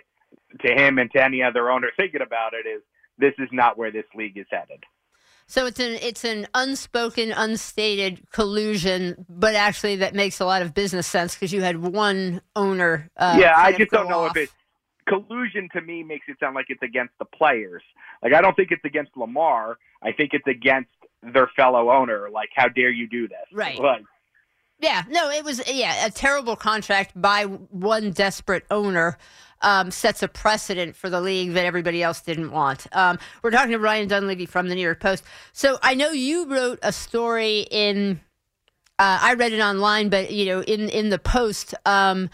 to 0.61 0.73
him 0.73 0.99
and 0.99 1.11
to 1.11 1.23
any 1.23 1.41
other 1.43 1.69
owner 1.69 1.89
thinking 1.97 2.21
about 2.21 2.53
it 2.53 2.67
is 2.67 2.81
this 3.17 3.33
is 3.39 3.49
not 3.51 3.77
where 3.77 3.91
this 3.91 4.05
league 4.15 4.37
is 4.37 4.45
headed. 4.49 4.83
So 5.47 5.65
it's 5.65 5.79
an 5.79 5.93
it's 6.01 6.25
an 6.25 6.47
unspoken, 6.53 7.31
unstated 7.31 8.29
collusion, 8.31 9.25
but 9.29 9.55
actually 9.55 9.95
that 9.97 10.13
makes 10.13 10.41
a 10.41 10.45
lot 10.45 10.61
of 10.61 10.73
business 10.73 11.07
sense 11.07 11.35
because 11.35 11.53
you 11.53 11.61
had 11.61 11.77
one 11.77 12.41
owner. 12.55 13.09
Uh, 13.15 13.37
yeah, 13.39 13.53
I 13.55 13.71
just 13.71 13.91
don't 13.91 14.09
know 14.09 14.25
off. 14.25 14.35
if 14.35 14.43
it's 14.43 14.53
collusion. 15.07 15.69
To 15.73 15.81
me, 15.81 16.03
makes 16.03 16.25
it 16.27 16.37
sound 16.39 16.53
like 16.55 16.65
it's 16.67 16.83
against 16.83 17.13
the 17.17 17.25
players. 17.25 17.81
Like 18.21 18.33
I 18.33 18.41
don't 18.41 18.55
think 18.55 18.71
it's 18.71 18.83
against 18.83 19.15
Lamar. 19.15 19.77
I 20.03 20.11
think 20.11 20.31
it's 20.33 20.47
against 20.47 20.89
their 21.23 21.49
fellow 21.55 21.91
owner. 21.91 22.29
Like, 22.29 22.49
how 22.53 22.67
dare 22.67 22.91
you 22.91 23.07
do 23.07 23.27
this? 23.27 23.37
Right. 23.51 23.79
Like, 23.79 24.03
Yeah, 24.79 25.03
no, 25.09 25.29
it 25.29 25.45
was 25.45 25.61
yeah 25.71 26.05
a 26.05 26.11
terrible 26.11 26.57
contract 26.57 27.19
by 27.19 27.43
one 27.45 28.11
desperate 28.11 28.65
owner. 28.69 29.17
Um, 29.61 29.89
sets 29.89 30.21
a 30.21 30.27
precedent 30.27 30.95
for 30.95 31.09
the 31.09 31.19
league 31.19 31.53
that 31.53 31.65
everybody 31.65 32.03
else 32.03 32.21
didn't 32.21 32.51
want. 32.51 32.85
Um, 32.91 33.17
we're 33.41 33.49
talking 33.49 33.71
to 33.71 33.79
Ryan 33.79 34.07
Dunleavy 34.07 34.45
from 34.45 34.69
the 34.69 34.75
New 34.75 34.81
York 34.81 34.99
Post. 34.99 35.23
So 35.51 35.79
I 35.81 35.95
know 35.95 36.11
you 36.11 36.45
wrote 36.45 36.77
a 36.83 36.91
story 36.91 37.67
in. 37.71 38.19
Uh, 38.99 39.19
I 39.21 39.33
read 39.33 39.53
it 39.53 39.61
online, 39.61 40.09
but 40.09 40.31
you 40.31 40.45
know, 40.45 40.61
in 40.61 40.89
in 40.89 41.09
the 41.09 41.17
Post 41.17 41.73
um, 41.85 42.29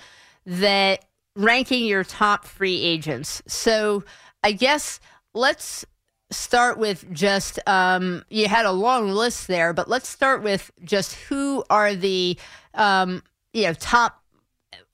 that 0.45 1.05
ranking 1.35 1.85
your 1.85 2.03
top 2.03 2.45
free 2.45 2.81
agents. 2.81 3.41
So 3.47 4.03
I 4.43 4.51
guess 4.51 4.99
let's 5.33 5.85
start 6.31 6.77
with 6.77 7.11
just 7.13 7.59
um, 7.67 8.23
you 8.29 8.47
had 8.47 8.65
a 8.65 8.71
long 8.71 9.09
list 9.09 9.47
there, 9.47 9.73
but 9.73 9.87
let's 9.89 10.07
start 10.07 10.43
with 10.43 10.71
just 10.83 11.15
who 11.15 11.63
are 11.69 11.95
the 11.95 12.37
um, 12.73 13.23
you 13.53 13.63
know 13.63 13.73
top. 13.73 14.22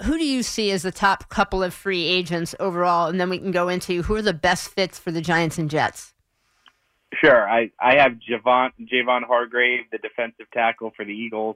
Who 0.03 0.17
do 0.17 0.25
you 0.25 0.43
see 0.43 0.71
as 0.71 0.83
the 0.83 0.91
top 0.91 1.29
couple 1.29 1.63
of 1.63 1.73
free 1.73 2.05
agents 2.05 2.55
overall, 2.59 3.07
and 3.07 3.19
then 3.19 3.29
we 3.29 3.39
can 3.39 3.51
go 3.51 3.69
into 3.69 4.03
who 4.03 4.15
are 4.15 4.21
the 4.21 4.33
best 4.33 4.69
fits 4.69 4.99
for 4.99 5.11
the 5.11 5.21
Giants 5.21 5.57
and 5.57 5.69
Jets. 5.69 6.13
Sure. 7.13 7.49
I, 7.49 7.71
I 7.79 7.95
have 7.95 8.13
Javon 8.13 8.71
Javon 8.81 9.23
Hargrave, 9.23 9.85
the 9.91 9.97
defensive 9.97 10.45
tackle 10.53 10.91
for 10.95 11.03
the 11.05 11.13
Eagles, 11.13 11.55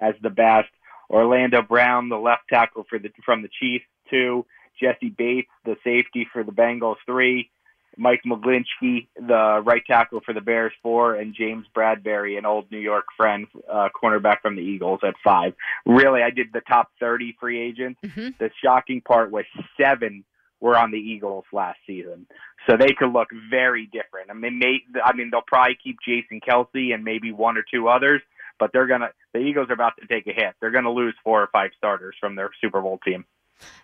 as 0.00 0.14
the 0.22 0.30
best. 0.30 0.68
Orlando 1.10 1.62
Brown, 1.62 2.10
the 2.10 2.18
left 2.18 2.42
tackle 2.50 2.84
for 2.88 2.98
the 2.98 3.10
from 3.24 3.42
the 3.42 3.48
Chiefs, 3.60 3.86
two. 4.10 4.44
Jessie 4.80 5.14
Bates, 5.16 5.48
the 5.64 5.76
safety 5.82 6.26
for 6.32 6.44
the 6.44 6.52
Bengals, 6.52 6.96
three. 7.06 7.50
Mike 7.98 8.22
McGlinchey, 8.24 9.08
the 9.16 9.60
right 9.64 9.82
tackle 9.86 10.20
for 10.24 10.32
the 10.32 10.40
Bears, 10.40 10.72
four, 10.82 11.16
and 11.16 11.34
James 11.34 11.66
Bradberry, 11.76 12.38
an 12.38 12.46
old 12.46 12.70
New 12.70 12.78
York 12.78 13.06
friend, 13.16 13.46
uh, 13.70 13.88
cornerback 14.00 14.40
from 14.40 14.56
the 14.56 14.62
Eagles, 14.62 15.00
at 15.02 15.14
five. 15.22 15.54
Really, 15.84 16.22
I 16.22 16.30
did 16.30 16.48
the 16.52 16.60
top 16.60 16.90
30 17.00 17.36
free 17.40 17.60
agents. 17.60 18.00
Mhm. 18.04 18.38
The 18.38 18.50
shocking 18.62 19.00
part 19.00 19.30
was 19.30 19.44
seven 19.76 20.24
were 20.60 20.76
on 20.76 20.90
the 20.90 20.98
Eagles 20.98 21.44
last 21.52 21.78
season, 21.86 22.26
so 22.68 22.76
they 22.76 22.92
could 22.92 23.12
look 23.12 23.28
very 23.50 23.86
different. 23.86 24.30
I 24.30 24.34
mean, 24.34 24.58
may, 24.58 24.82
I 25.04 25.12
mean, 25.12 25.30
they'll 25.30 25.42
probably 25.46 25.76
keep 25.76 25.98
Jason 26.04 26.40
Kelce 26.40 26.94
and 26.94 27.04
maybe 27.04 27.32
one 27.32 27.56
or 27.56 27.64
two 27.68 27.88
others, 27.88 28.22
but 28.58 28.72
they're 28.72 28.86
gonna. 28.86 29.10
The 29.32 29.40
Eagles 29.40 29.70
are 29.70 29.74
about 29.74 29.96
to 30.00 30.06
take 30.06 30.26
a 30.26 30.32
hit. 30.32 30.54
They're 30.60 30.72
gonna 30.72 30.90
lose 30.90 31.14
four 31.22 31.42
or 31.42 31.46
five 31.48 31.70
starters 31.76 32.16
from 32.18 32.34
their 32.34 32.50
Super 32.60 32.80
Bowl 32.80 32.98
team. 33.04 33.24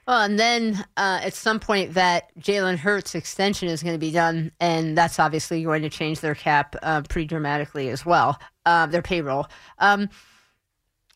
Well, 0.07 0.21
and 0.21 0.39
then 0.39 0.85
uh, 0.97 1.21
at 1.23 1.35
some 1.35 1.61
point 1.61 1.95
that 1.95 2.35
Jalen 2.39 2.77
Hurts 2.77 3.15
extension 3.15 3.69
is 3.69 3.83
going 3.83 3.95
to 3.95 3.99
be 3.99 4.11
done, 4.11 4.53
and 4.61 4.97
that's 4.97 5.19
obviously 5.19 5.63
going 5.63 5.83
to 5.83 5.89
change 5.89 6.21
their 6.21 6.35
cap 6.35 6.77
uh, 6.83 7.03
pretty 7.09 7.27
dramatically 7.27 7.89
as 7.89 8.05
well, 8.05 8.39
uh, 8.67 8.87
their 8.87 9.03
payroll. 9.03 9.47
Um, 9.79 10.11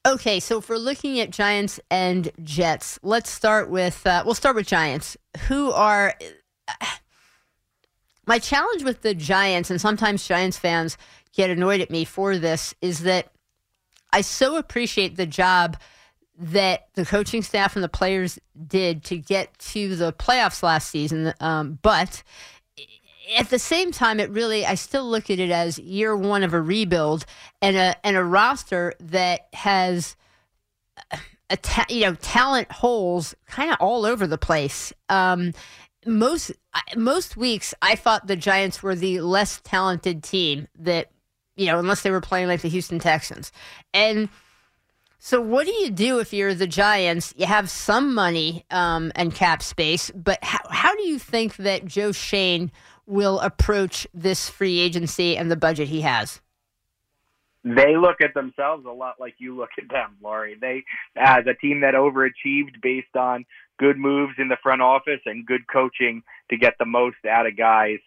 okay, 0.07 0.41
so 0.41 0.59
if 0.59 0.69
we're 0.69 0.77
looking 0.77 1.21
at 1.21 1.31
Giants 1.31 1.79
and 1.91 2.31
Jets, 2.43 2.99
let's 3.03 3.31
start 3.31 3.69
with 3.69 4.07
uh, 4.07 4.23
we'll 4.25 4.35
start 4.35 4.57
with 4.57 4.67
Giants. 4.67 5.17
Who 5.49 5.71
are 5.71 6.15
my 8.27 8.39
challenge 8.39 8.85
with 8.85 9.03
the 9.03 9.15
Giants, 9.15 9.71
and 9.71 9.81
sometimes 9.81 10.27
Giants 10.27 10.59
fans 10.59 10.97
get 11.35 11.51
annoyed 11.51 11.83
at 11.83 11.91
me 11.91 12.05
for 12.05 12.39
this, 12.39 12.75
is 12.81 13.01
that 13.01 13.33
I 14.13 14.23
so 14.23 14.57
appreciate 14.57 15.17
the 15.17 15.27
job 15.27 15.77
that 16.39 16.87
the 16.95 17.05
coaching 17.05 17.43
staff 17.43 17.75
and 17.75 17.83
the 17.83 17.89
players 17.89 18.39
did 18.67 19.05
to 19.05 19.19
get 19.19 19.59
to 19.59 19.97
the 19.97 20.13
playoffs 20.13 20.63
last 20.63 20.89
season. 20.89 21.35
Um, 21.41 21.79
but 21.83 22.23
at 23.37 23.51
the 23.51 23.59
same 23.59 23.91
time, 23.91 24.21
it 24.21 24.31
really, 24.31 24.65
I 24.65 24.75
still 24.75 25.09
look 25.09 25.31
at 25.31 25.39
it 25.39 25.51
as 25.51 25.79
year 25.79 26.17
one 26.17 26.43
of 26.45 26.55
a 26.55 26.61
rebuild 26.61 27.27
and 27.61 27.77
a, 27.77 28.07
and 28.07 28.17
a 28.17 28.23
roster 28.23 28.95
that 29.01 29.49
has 29.53 30.17
a 31.51 31.57
ta- 31.57 31.87
you 31.89 32.03
know 32.03 32.15
talent 32.15 32.71
holes 32.71 33.35
kind 33.47 33.71
of 33.71 33.77
all 33.81 34.05
over 34.05 34.27
the 34.27 34.39
place. 34.39 34.93
Um, 35.09 35.53
most 36.07 36.53
most 36.97 37.37
weeks, 37.37 37.75
I 37.83 37.97
thought 37.97 38.27
the 38.27 38.37
Giants 38.37 38.83
were 38.83 38.95
the 38.95 39.21
less 39.21 39.61
talented 39.65 40.23
team 40.23 40.69
that 40.79 41.11
you 41.57 41.67
know, 41.67 41.79
unless 41.79 42.03
they 42.03 42.11
were 42.11 42.21
playing 42.21 42.49
like 42.49 42.61
the 42.63 42.69
Houston 42.69 42.99
Texans, 42.99 43.53
and. 43.93 44.29
So, 45.21 45.41
what 45.41 45.67
do 45.67 45.73
you 45.73 45.91
do 45.91 46.21
if 46.21 46.33
you're 46.33 46.55
the 46.55 46.69
Giants? 46.69 47.35
You 47.37 47.47
have 47.47 47.69
some 47.69 48.15
money 48.15 48.65
um, 48.71 49.11
and 49.17 49.35
cap 49.35 49.63
space, 49.63 50.13
but 50.15 50.43
how, 50.45 50.61
how 50.71 50.95
do 50.95 51.09
you 51.09 51.19
think 51.19 51.57
that 51.57 51.85
Joe 51.85 52.13
Schoen 52.13 52.71
will 53.05 53.41
approach 53.41 54.07
this 54.15 54.49
free 54.49 54.79
agency 54.79 55.37
and 55.37 55.51
the 55.51 55.57
budget 55.57 55.89
he 55.89 56.03
has? 56.03 56.41
They 57.65 57.97
look 57.97 58.21
at 58.23 58.33
themselves 58.35 58.87
a 58.87 58.93
lot 58.93 59.17
like 59.19 59.35
you 59.39 59.57
look 59.57 59.71
at 59.77 59.89
them, 59.91 60.17
Laurie. 60.23 60.57
They, 60.59 60.85
as 61.17 61.45
a 61.47 61.55
team 61.55 61.81
that 61.81 61.95
overachieved 61.95 62.81
based 62.81 63.17
on 63.17 63.45
good 63.79 63.99
moves 63.99 64.35
in 64.39 64.49
the 64.49 64.57
front 64.63 64.83
office 64.83 65.21
and 65.27 65.45
good 65.45 65.67
coaching 65.67 66.23
to 66.51 66.57
get 66.57 66.75
the 66.79 66.87
most 66.87 67.17
out 67.29 67.47
of 67.47 67.57
guys 67.57 67.99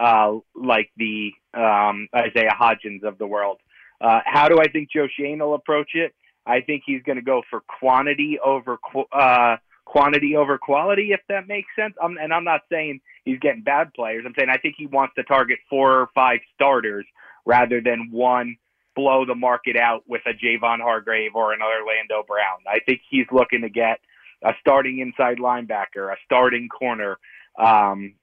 uh, 0.00 0.38
like 0.54 0.90
the 0.96 1.30
um, 1.52 2.08
Isaiah 2.14 2.56
Hodgins 2.58 3.04
of 3.04 3.18
the 3.18 3.26
world. 3.26 3.58
Uh, 4.00 4.20
how 4.24 4.48
do 4.48 4.58
I 4.58 4.68
think 4.68 4.88
Joe 4.90 5.06
Schoen 5.14 5.38
will 5.38 5.54
approach 5.54 5.90
it? 5.94 6.14
I 6.46 6.60
think 6.60 6.82
he's 6.84 7.02
going 7.02 7.16
to 7.16 7.22
go 7.22 7.42
for 7.48 7.60
quantity 7.60 8.38
over 8.44 8.78
uh, 9.12 9.56
quantity 9.84 10.36
over 10.36 10.58
quality, 10.58 11.12
if 11.12 11.20
that 11.28 11.46
makes 11.46 11.68
sense. 11.76 11.94
Um, 12.02 12.16
and 12.20 12.32
I'm 12.32 12.44
not 12.44 12.62
saying 12.70 13.00
he's 13.24 13.38
getting 13.38 13.62
bad 13.62 13.92
players. 13.94 14.24
I'm 14.26 14.34
saying 14.36 14.48
I 14.50 14.58
think 14.58 14.74
he 14.76 14.86
wants 14.86 15.14
to 15.16 15.22
target 15.22 15.58
four 15.70 16.00
or 16.00 16.10
five 16.14 16.40
starters 16.54 17.06
rather 17.44 17.80
than 17.80 18.08
one 18.10 18.56
blow 18.94 19.24
the 19.26 19.34
market 19.34 19.76
out 19.76 20.04
with 20.06 20.22
a 20.26 20.32
Javon 20.32 20.80
Hargrave 20.80 21.34
or 21.34 21.52
an 21.52 21.60
Orlando 21.62 22.24
Brown. 22.26 22.58
I 22.68 22.78
think 22.80 23.00
he's 23.08 23.26
looking 23.32 23.62
to 23.62 23.68
get 23.68 24.00
a 24.42 24.52
starting 24.60 24.98
inside 25.00 25.38
linebacker, 25.38 26.12
a 26.12 26.16
starting 26.24 26.68
corner, 26.68 27.18
um, 27.58 28.14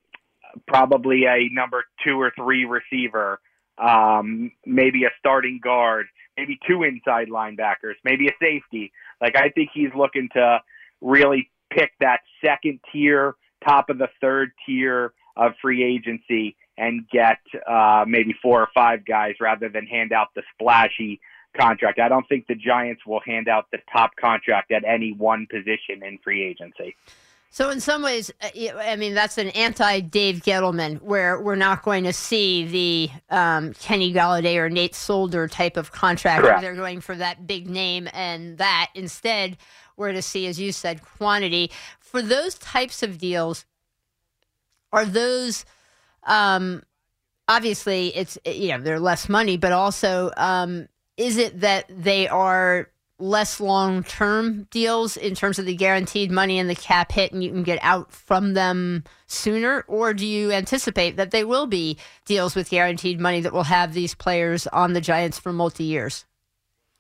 probably 0.68 1.26
a 1.26 1.50
number 1.52 1.86
two 2.06 2.20
or 2.20 2.32
three 2.36 2.66
receiver, 2.66 3.40
um, 3.78 4.52
maybe 4.66 5.06
a 5.06 5.10
starting 5.20 5.60
guard, 5.64 6.08
maybe 6.38 6.60
two 6.68 6.84
inside 6.84 7.30
linebackers, 7.30 7.96
maybe 8.04 8.28
a 8.28 8.34
safety. 8.40 8.92
Like 9.20 9.36
I 9.36 9.50
think 9.50 9.70
he's 9.74 9.92
looking 9.96 10.30
to 10.34 10.60
really 11.02 11.50
pick 11.72 11.92
that 12.00 12.22
second 12.44 12.80
tier, 12.92 13.36
top 13.66 13.90
of 13.90 13.98
the 13.98 14.10
third 14.20 14.52
tier 14.66 15.14
of 15.36 15.54
free 15.62 15.84
agency 15.84 16.56
and 16.78 17.08
get 17.10 17.40
uh, 17.70 18.06
maybe 18.08 18.34
four 18.42 18.62
or 18.62 18.70
five 18.74 19.06
guys 19.06 19.36
rather 19.40 19.70
than 19.70 19.86
hand 19.86 20.12
out 20.12 20.28
the 20.36 20.44
splashy 20.54 21.20
contract. 21.58 22.00
I 22.00 22.10
don't 22.10 22.28
think 22.28 22.48
the 22.48 22.56
Giants 22.56 23.06
will 23.06 23.22
hand 23.26 23.48
out 23.48 23.66
the 23.72 23.80
top 23.92 24.12
contract 24.20 24.72
at 24.72 24.84
any 24.86 25.14
one 25.14 25.48
position 25.50 26.04
in 26.04 26.18
free 26.24 26.44
agency. 26.44 26.96
So, 27.54 27.70
in 27.70 27.82
some 27.82 28.02
ways, 28.02 28.32
I 28.42 28.96
mean, 28.96 29.14
that's 29.14 29.38
an 29.38 29.50
anti 29.50 30.00
Dave 30.00 30.38
Gettleman, 30.38 31.02
where 31.02 31.40
we're 31.40 31.56
not 31.56 31.84
going 31.84 32.06
to 32.06 32.14
see 32.14 32.66
the 32.66 33.10
um, 33.30 33.74
Kenny 33.74 34.14
Golladay 34.14 34.56
or 34.56 34.70
Nate 34.70 34.96
Solder 34.96 35.50
type 35.50 35.76
of 35.76 35.92
contract 35.92 36.44
where 36.44 36.62
they're 36.62 36.76
going 36.76 37.02
for 37.02 37.14
that 37.16 37.46
big 37.46 37.70
name 37.70 38.08
and 38.14 38.58
that. 38.60 38.92
Instead, 38.96 39.58
we're 39.98 40.14
to 40.14 40.22
see, 40.22 40.48
as 40.48 40.62
you 40.62 40.72
said, 40.72 41.02
quantity. 41.02 41.72
For 42.00 42.22
those 42.22 42.56
types 42.56 43.04
of 43.04 43.18
deals, 43.18 43.66
are 44.94 45.06
those 45.06 45.66
um, 46.24 46.84
obviously 47.50 48.16
it's 48.16 48.38
you 48.46 48.70
know 48.70 48.80
they're 48.80 49.00
less 49.00 49.28
money, 49.28 49.58
but 49.58 49.74
also 49.74 50.32
um, 50.38 50.88
is 51.18 51.38
it 51.38 51.60
that 51.60 51.86
they 51.90 52.28
are 52.30 52.90
less 53.22 53.60
long 53.60 54.04
term 54.04 54.68
deals 54.72 55.16
in 55.16 55.36
terms 55.36 55.60
of 55.60 55.66
the 55.66 55.76
guaranteed 55.76 56.32
money 56.32 56.60
and 56.60 56.70
the 56.70 56.76
cap 56.76 57.12
hit, 57.12 57.32
and 57.32 57.44
you 57.44 57.52
can 57.52 57.64
get 57.64 57.80
out 57.82 58.12
from 58.12 58.54
them 58.54 59.04
sooner? 59.28 59.86
Or 59.88 60.14
do 60.14 60.26
you 60.26 60.52
anticipate 60.52 61.18
that 61.18 61.32
they 61.32 61.44
will 61.44 61.68
be 61.68 61.98
deals 62.26 62.56
with 62.56 62.70
guaranteed 62.70 63.20
money 63.20 63.42
that 63.42 63.54
will 63.54 63.64
have 63.64 63.94
these 63.94 64.16
players 64.16 64.68
on 64.68 64.94
the 64.94 65.02
Giants 65.02 65.40
for 65.40 65.54
multi 65.54 65.84
years? 65.84 66.26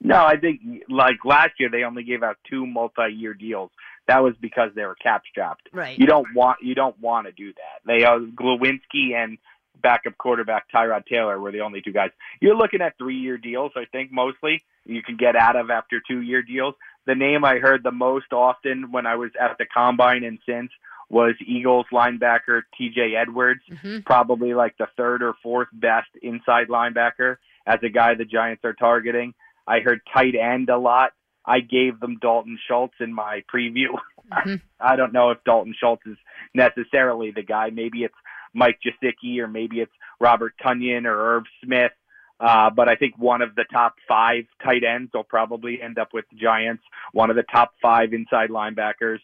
No, 0.03 0.25
I 0.25 0.37
think 0.37 0.61
like 0.89 1.23
last 1.23 1.51
year 1.59 1.69
they 1.69 1.83
only 1.83 2.03
gave 2.03 2.23
out 2.23 2.37
two 2.49 2.65
multi-year 2.65 3.33
deals. 3.35 3.69
That 4.07 4.23
was 4.23 4.33
because 4.41 4.71
they 4.75 4.83
were 4.83 4.95
cap 4.95 5.23
strapped. 5.29 5.69
Right. 5.71 5.97
You 5.97 6.07
don't 6.07 6.27
want 6.33 6.57
you 6.63 6.73
don't 6.73 6.99
want 6.99 7.27
to 7.27 7.31
do 7.31 7.53
that. 7.53 7.85
They 7.85 8.03
uh, 8.03 8.17
Glowinski 8.17 9.13
and 9.15 9.37
backup 9.81 10.17
quarterback 10.17 10.65
Tyrod 10.73 11.05
Taylor 11.05 11.39
were 11.39 11.51
the 11.51 11.61
only 11.61 11.81
two 11.81 11.91
guys. 11.91 12.11
You're 12.39 12.55
looking 12.55 12.81
at 12.81 12.97
three-year 12.97 13.37
deals, 13.37 13.71
I 13.75 13.85
think 13.91 14.11
mostly 14.11 14.63
you 14.85 15.01
can 15.03 15.17
get 15.17 15.35
out 15.35 15.55
of 15.55 15.69
after 15.69 16.01
two-year 16.07 16.41
deals. 16.43 16.75
The 17.05 17.15
name 17.15 17.43
I 17.45 17.57
heard 17.57 17.83
the 17.83 17.91
most 17.91 18.31
often 18.31 18.91
when 18.91 19.05
I 19.05 19.15
was 19.15 19.31
at 19.39 19.57
the 19.57 19.65
combine 19.65 20.23
and 20.23 20.39
since 20.45 20.71
was 21.09 21.35
Eagles 21.45 21.85
linebacker 21.91 22.61
TJ 22.79 23.15
Edwards, 23.21 23.61
Mm-hmm. 23.69 23.99
probably 24.05 24.53
like 24.53 24.77
the 24.77 24.87
third 24.95 25.21
or 25.23 25.33
fourth 25.43 25.67
best 25.73 26.07
inside 26.21 26.67
linebacker 26.69 27.37
as 27.67 27.79
a 27.83 27.89
guy 27.89 28.13
the 28.15 28.25
Giants 28.25 28.63
are 28.63 28.73
targeting. 28.73 29.33
I 29.67 29.79
heard 29.81 30.01
tight 30.13 30.35
end 30.35 30.69
a 30.69 30.77
lot. 30.77 31.11
I 31.45 31.59
gave 31.59 31.99
them 31.99 32.17
Dalton 32.21 32.57
Schultz 32.67 32.93
in 32.99 33.13
my 33.13 33.43
preview. 33.53 33.97
Mhm. 34.31 34.61
I 34.79 34.95
don't 34.95 35.11
know 35.13 35.31
if 35.31 35.43
Dalton 35.43 35.75
Schultz 35.77 36.05
is 36.05 36.17
necessarily 36.53 37.31
the 37.31 37.43
guy. 37.43 37.69
Maybe 37.71 38.03
it's 38.03 38.15
Mike 38.53 38.79
Gesicki 38.85 39.39
or 39.39 39.47
maybe 39.47 39.79
it's 39.79 39.91
Robert 40.19 40.53
Tonyan 40.63 41.05
or 41.05 41.37
Irv 41.37 41.43
Smith. 41.63 41.91
Uh, 42.39 42.71
but 42.71 42.89
I 42.89 42.95
think 42.95 43.17
one 43.19 43.41
of 43.41 43.53
the 43.53 43.65
top 43.71 43.95
five 44.07 44.45
tight 44.63 44.83
ends 44.83 45.11
will 45.13 45.23
probably 45.23 45.79
end 45.81 45.99
up 45.99 46.09
with 46.11 46.25
the 46.31 46.37
Giants. 46.37 46.83
One 47.11 47.29
of 47.29 47.35
the 47.35 47.43
top 47.43 47.73
five 47.81 48.13
inside 48.13 48.49
linebackers. 48.49 49.19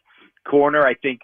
Corner, 0.47 0.85
I 0.85 0.93
think 0.93 1.21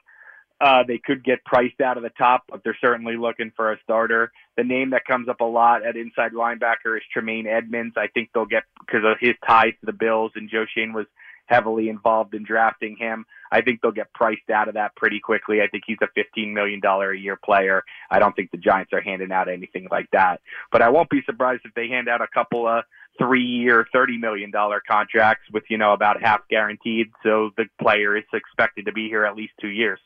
uh, 0.60 0.84
they 0.88 0.98
could 0.98 1.24
get 1.24 1.44
priced 1.46 1.82
out 1.82 1.98
of 1.98 2.04
the 2.04 2.10
top, 2.10 2.44
but 2.50 2.64
they're 2.64 2.78
certainly 2.82 3.18
looking 3.18 3.52
for 3.56 3.72
a 3.72 3.78
starter. 3.84 4.32
The 4.58 4.64
name 4.64 4.92
that 4.92 5.06
comes 5.06 5.28
up 5.28 5.42
a 5.42 5.46
lot 5.46 5.86
at 5.86 5.96
inside 5.96 6.32
linebacker 6.32 6.96
is 6.96 7.04
Tremaine 7.12 7.48
Edmunds. 7.48 7.96
I 7.98 8.08
think 8.08 8.30
they'll 8.34 8.46
get 8.46 8.64
because 8.80 9.04
of 9.04 9.18
his 9.20 9.36
ties 9.46 9.74
to 9.82 9.86
the 9.86 9.94
Bills, 9.94 10.32
and 10.36 10.50
Joe 10.50 10.66
Schoen 10.74 10.94
was 10.94 11.06
heavily 11.54 11.90
involved 11.90 12.34
in 12.34 12.44
drafting 12.44 12.98
him. 12.98 13.26
I 13.52 13.62
think 13.62 13.82
they'll 13.82 13.92
get 13.92 14.12
priced 14.14 14.50
out 14.52 14.68
of 14.68 14.74
that 14.74 14.96
pretty 14.96 15.20
quickly. 15.20 15.62
I 15.62 15.68
think 15.68 15.84
he's 15.86 16.00
a 16.02 16.08
$15 16.20 16.54
million 16.54 16.82
a 16.84 17.14
year 17.14 17.38
player. 17.44 17.84
I 18.10 18.18
don't 18.18 18.36
think 18.36 18.50
the 18.50 18.58
Giants 18.58 18.92
are 18.94 19.02
handing 19.02 19.32
out 19.32 19.48
anything 19.48 19.88
like 19.92 20.10
that. 20.12 20.42
But 20.72 20.82
I 20.82 20.90
won't 20.90 21.10
be 21.10 21.22
surprised 21.26 21.62
if 21.66 21.74
they 21.76 21.88
hand 21.88 22.10
out 22.10 22.22
a 22.22 22.28
couple 22.28 22.68
of 22.68 22.84
three 23.20 23.46
year, 23.46 23.86
$30 23.94 24.20
million 24.20 24.52
contracts 24.90 25.44
with, 25.54 25.64
you 25.70 25.78
know, 25.78 25.94
about 25.94 26.20
half 26.20 26.42
guaranteed. 26.50 27.12
So 27.22 27.52
the 27.56 27.66
player 27.80 28.18
is 28.18 28.24
expected 28.34 28.88
to 28.88 28.92
be 28.92 29.08
here 29.08 29.24
at 29.24 29.36
least 29.36 29.54
two 29.62 29.70
years. 29.70 30.00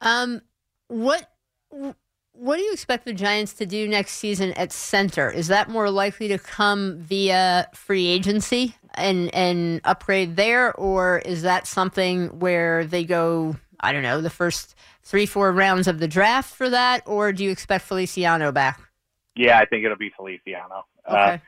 Um, 0.00 0.40
what 0.86 1.30
what 2.38 2.56
do 2.56 2.62
you 2.62 2.72
expect 2.72 3.04
the 3.04 3.12
Giants 3.12 3.52
to 3.54 3.66
do 3.66 3.88
next 3.88 4.12
season 4.12 4.52
at 4.52 4.70
center? 4.70 5.28
Is 5.28 5.48
that 5.48 5.68
more 5.68 5.90
likely 5.90 6.28
to 6.28 6.38
come 6.38 6.98
via 6.98 7.68
free 7.74 8.06
agency 8.06 8.76
and 8.94 9.34
and 9.34 9.80
upgrade 9.84 10.36
there, 10.36 10.72
or 10.74 11.18
is 11.18 11.42
that 11.42 11.66
something 11.66 12.38
where 12.38 12.84
they 12.84 13.04
go? 13.04 13.56
I 13.80 13.92
don't 13.92 14.02
know, 14.02 14.20
the 14.20 14.30
first 14.30 14.76
three 15.02 15.26
four 15.26 15.52
rounds 15.52 15.88
of 15.88 15.98
the 15.98 16.08
draft 16.08 16.54
for 16.54 16.70
that, 16.70 17.02
or 17.06 17.32
do 17.32 17.42
you 17.42 17.50
expect 17.50 17.84
Feliciano 17.84 18.52
back? 18.52 18.80
Yeah, 19.34 19.58
I 19.58 19.66
think 19.66 19.84
it'll 19.84 19.96
be 19.96 20.12
Feliciano. 20.16 20.84
Okay. 21.08 21.16
Uh, 21.16 21.38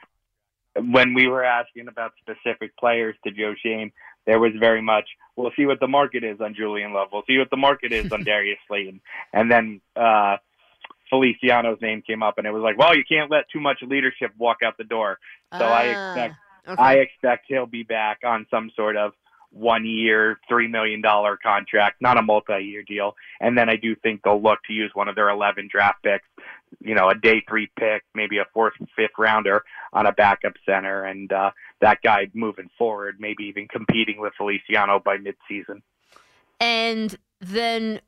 when 0.82 1.14
we 1.14 1.26
were 1.26 1.44
asking 1.44 1.88
about 1.88 2.12
specific 2.20 2.76
players 2.76 3.16
to 3.24 3.32
Joe 3.32 3.54
Schoen, 3.60 3.92
there 4.26 4.38
was 4.38 4.52
very 4.58 4.80
much, 4.80 5.08
we'll 5.34 5.50
see 5.56 5.66
what 5.66 5.80
the 5.80 5.88
market 5.88 6.22
is 6.22 6.40
on 6.40 6.54
Julian 6.54 6.92
Love. 6.92 7.08
We'll 7.12 7.24
see 7.26 7.38
what 7.38 7.50
the 7.50 7.56
market 7.56 7.92
is 7.92 8.12
on 8.12 8.22
Darius 8.24 8.58
Slayton. 8.68 9.00
And 9.32 9.50
then 9.50 9.80
uh, 9.96 10.36
Feliciano's 11.10 11.80
name 11.82 12.02
came 12.06 12.22
up, 12.22 12.38
and 12.38 12.46
it 12.46 12.52
was 12.52 12.62
like, 12.62 12.78
well, 12.78 12.96
you 12.96 13.04
can't 13.06 13.30
let 13.30 13.50
too 13.52 13.60
much 13.60 13.78
leadership 13.82 14.32
walk 14.38 14.58
out 14.64 14.78
the 14.78 14.84
door. 14.84 15.18
So 15.58 15.64
I 15.64 15.94
Ah, 15.94 16.12
expect 16.12 16.34
okay. 16.68 16.82
I 16.82 16.94
expect 16.94 17.44
he'll 17.48 17.66
be 17.66 17.82
back 17.82 18.20
on 18.24 18.46
some 18.50 18.70
sort 18.76 18.96
of 18.96 19.12
one 19.52 19.84
year, 19.84 20.38
three 20.48 20.68
million 20.68 21.00
dollar 21.02 21.36
contract, 21.36 22.00
not 22.00 22.16
a 22.16 22.22
multi 22.22 22.60
year 22.64 22.84
deal. 22.84 23.16
And 23.40 23.58
then 23.58 23.68
I 23.68 23.74
do 23.76 23.96
think 23.96 24.22
they'll 24.22 24.40
look 24.40 24.60
to 24.68 24.72
use 24.72 24.92
one 24.94 25.08
of 25.08 25.16
their 25.16 25.28
eleven 25.28 25.68
draft 25.70 26.04
picks, 26.04 26.24
you 26.80 26.94
know, 26.94 27.08
a 27.10 27.16
day 27.16 27.42
three 27.48 27.68
pick, 27.76 28.04
maybe 28.14 28.38
a 28.38 28.44
fourth 28.54 28.74
and 28.78 28.88
fifth 28.94 29.18
rounder 29.18 29.64
on 29.92 30.06
a 30.06 30.12
backup 30.12 30.52
center 30.64 31.02
and 31.04 31.32
uh 31.32 31.50
that 31.80 31.98
guy 32.02 32.28
moving 32.32 32.70
forward, 32.78 33.16
maybe 33.18 33.44
even 33.44 33.66
competing 33.66 34.20
with 34.20 34.32
Feliciano 34.38 35.00
by 35.00 35.16
midseason. 35.16 35.82
And 36.60 37.16
then 37.40 38.00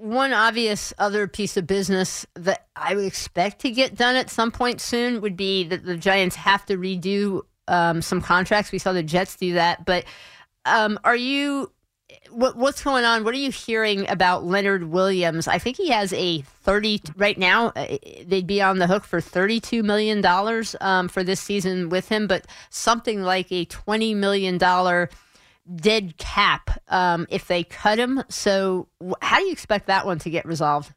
one 0.00 0.32
obvious 0.32 0.92
other 0.98 1.28
piece 1.28 1.56
of 1.56 1.66
business 1.66 2.26
that 2.34 2.66
I 2.74 2.94
would 2.94 3.04
expect 3.04 3.60
to 3.60 3.70
get 3.70 3.94
done 3.96 4.16
at 4.16 4.30
some 4.30 4.50
point 4.50 4.80
soon 4.80 5.20
would 5.20 5.36
be 5.36 5.64
that 5.64 5.84
the 5.84 5.96
Giants 5.96 6.36
have 6.36 6.64
to 6.66 6.76
redo 6.76 7.42
um, 7.68 8.02
some 8.02 8.20
contracts. 8.20 8.72
We 8.72 8.78
saw 8.78 8.92
the 8.92 9.02
Jets 9.02 9.36
do 9.36 9.54
that, 9.54 9.84
but 9.84 10.04
um, 10.64 10.98
are 11.04 11.16
you? 11.16 11.72
What, 12.30 12.56
what's 12.56 12.82
going 12.82 13.04
on? 13.04 13.22
What 13.22 13.34
are 13.34 13.38
you 13.38 13.52
hearing 13.52 14.08
about 14.08 14.44
Leonard 14.44 14.84
Williams? 14.84 15.46
I 15.46 15.58
think 15.58 15.76
he 15.76 15.90
has 15.90 16.12
a 16.12 16.40
thirty 16.40 17.00
right 17.16 17.38
now. 17.38 17.68
uh, 17.76 17.98
They'd 18.26 18.48
be 18.48 18.60
on 18.60 18.78
the 18.78 18.88
hook 18.88 19.04
for 19.04 19.20
thirty-two 19.20 19.84
million 19.84 20.20
dollars 20.20 20.74
um, 20.80 21.08
for 21.08 21.22
this 21.22 21.40
season 21.40 21.88
with 21.88 22.08
him, 22.08 22.26
but 22.26 22.46
something 22.70 23.22
like 23.22 23.52
a 23.52 23.64
twenty 23.66 24.14
million 24.14 24.58
dollar 24.58 25.08
dead 25.74 26.16
cap 26.16 26.80
um, 26.88 27.26
if 27.30 27.46
they 27.46 27.64
cut 27.64 27.98
him. 27.98 28.22
So, 28.28 28.88
how 29.22 29.38
do 29.38 29.44
you 29.44 29.52
expect 29.52 29.86
that 29.86 30.06
one 30.06 30.18
to 30.20 30.30
get 30.30 30.44
resolved? 30.46 30.92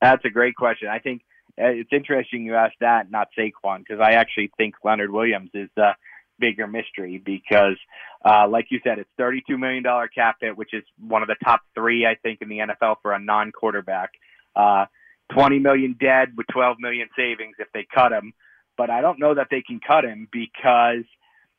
That's 0.00 0.24
a 0.24 0.30
great 0.30 0.54
question. 0.56 0.88
I 0.88 0.98
think 0.98 1.22
uh, 1.60 1.66
it's 1.66 1.90
interesting 1.92 2.44
you 2.44 2.54
asked 2.54 2.76
that, 2.80 3.10
not 3.10 3.28
Saquon, 3.38 3.78
because 3.78 4.00
I 4.00 4.12
actually 4.12 4.50
think 4.56 4.74
Leonard 4.84 5.10
Williams 5.10 5.50
is 5.54 5.68
the 5.76 5.92
bigger 6.38 6.66
mystery 6.66 7.22
because, 7.24 7.76
uh, 8.24 8.48
like 8.48 8.66
you 8.70 8.80
said, 8.82 8.98
it's 8.98 9.10
$32 9.18 9.58
million 9.58 9.84
cap 10.14 10.36
hit, 10.40 10.56
which 10.56 10.74
is 10.74 10.82
one 10.98 11.22
of 11.22 11.28
the 11.28 11.36
top 11.44 11.62
three, 11.74 12.06
I 12.06 12.16
think, 12.16 12.42
in 12.42 12.48
the 12.48 12.58
NFL 12.58 12.96
for 13.02 13.12
a 13.12 13.18
non-quarterback. 13.18 14.10
Uh, 14.56 14.86
20 15.32 15.58
million 15.58 15.96
dead 15.98 16.36
with 16.36 16.46
12 16.52 16.76
million 16.80 17.08
savings 17.16 17.56
if 17.58 17.68
they 17.72 17.86
cut 17.92 18.12
him. 18.12 18.34
But 18.76 18.90
I 18.90 19.00
don't 19.00 19.20
know 19.20 19.34
that 19.34 19.48
they 19.50 19.62
can 19.62 19.80
cut 19.80 20.04
him 20.04 20.28
because 20.30 21.04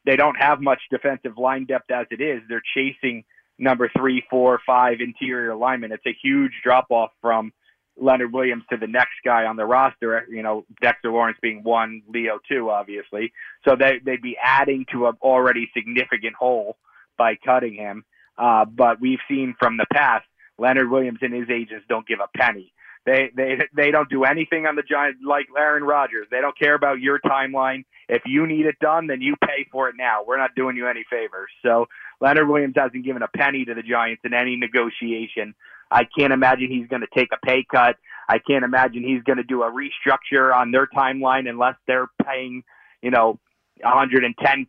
they 0.05 0.15
don't 0.15 0.35
have 0.35 0.61
much 0.61 0.79
defensive 0.89 1.37
line 1.37 1.65
depth 1.65 1.89
as 1.91 2.07
it 2.11 2.21
is. 2.21 2.41
They're 2.47 2.61
chasing 2.75 3.23
number 3.57 3.89
three, 3.97 4.23
four, 4.29 4.59
five 4.65 4.99
interior 4.99 5.55
linemen. 5.55 5.91
It's 5.91 6.05
a 6.05 6.15
huge 6.21 6.51
drop 6.63 6.87
off 6.89 7.11
from 7.21 7.53
Leonard 7.97 8.33
Williams 8.33 8.63
to 8.69 8.77
the 8.77 8.87
next 8.87 9.15
guy 9.23 9.45
on 9.45 9.55
the 9.55 9.65
roster. 9.65 10.25
You 10.29 10.43
know, 10.43 10.65
Dexter 10.81 11.11
Lawrence 11.11 11.37
being 11.41 11.63
one, 11.63 12.01
Leo 12.07 12.39
two, 12.49 12.69
obviously. 12.69 13.31
So 13.67 13.75
they 13.75 13.99
they'd 14.03 14.21
be 14.21 14.37
adding 14.41 14.85
to 14.91 15.07
an 15.07 15.15
already 15.21 15.69
significant 15.73 16.35
hole 16.35 16.77
by 17.17 17.35
cutting 17.35 17.73
him. 17.73 18.03
Uh, 18.37 18.65
but 18.65 18.99
we've 18.99 19.19
seen 19.29 19.55
from 19.57 19.77
the 19.77 19.85
past, 19.93 20.25
Leonard 20.57 20.89
Williams 20.89 21.19
and 21.21 21.33
his 21.33 21.49
agents 21.49 21.85
don't 21.87 22.07
give 22.07 22.19
a 22.19 22.37
penny. 22.37 22.73
They 23.05 23.29
they 23.35 23.57
they 23.75 23.91
don't 23.91 24.09
do 24.09 24.23
anything 24.23 24.65
on 24.65 24.75
the 24.75 24.81
Giants 24.81 25.19
like 25.23 25.45
Aaron 25.55 25.83
Rodgers. 25.83 26.27
They 26.31 26.41
don't 26.41 26.57
care 26.57 26.73
about 26.73 26.99
your 26.99 27.19
timeline. 27.19 27.85
If 28.09 28.23
you 28.25 28.47
need 28.47 28.65
it 28.65 28.79
done, 28.79 29.07
then 29.07 29.21
you 29.21 29.35
pay 29.41 29.67
for 29.71 29.89
it 29.89 29.95
now. 29.97 30.23
We're 30.25 30.37
not 30.37 30.55
doing 30.55 30.75
you 30.75 30.87
any 30.87 31.05
favors. 31.09 31.49
So 31.63 31.85
Leonard 32.19 32.47
Williams 32.47 32.73
hasn't 32.75 33.05
given 33.05 33.21
a 33.21 33.27
penny 33.27 33.65
to 33.65 33.73
the 33.73 33.83
Giants 33.83 34.21
in 34.25 34.33
any 34.33 34.55
negotiation. 34.55 35.53
I 35.91 36.07
can't 36.17 36.33
imagine 36.33 36.69
he's 36.69 36.87
going 36.87 37.01
to 37.01 37.07
take 37.15 37.29
a 37.31 37.45
pay 37.45 37.63
cut. 37.69 37.97
I 38.27 38.39
can't 38.39 38.65
imagine 38.65 39.03
he's 39.03 39.21
going 39.21 39.37
to 39.37 39.43
do 39.43 39.61
a 39.61 39.71
restructure 39.71 40.53
on 40.53 40.71
their 40.71 40.87
timeline 40.87 41.47
unless 41.47 41.75
they're 41.85 42.07
paying, 42.25 42.63
you 43.03 43.11
know, 43.11 43.39
110% 43.83 44.65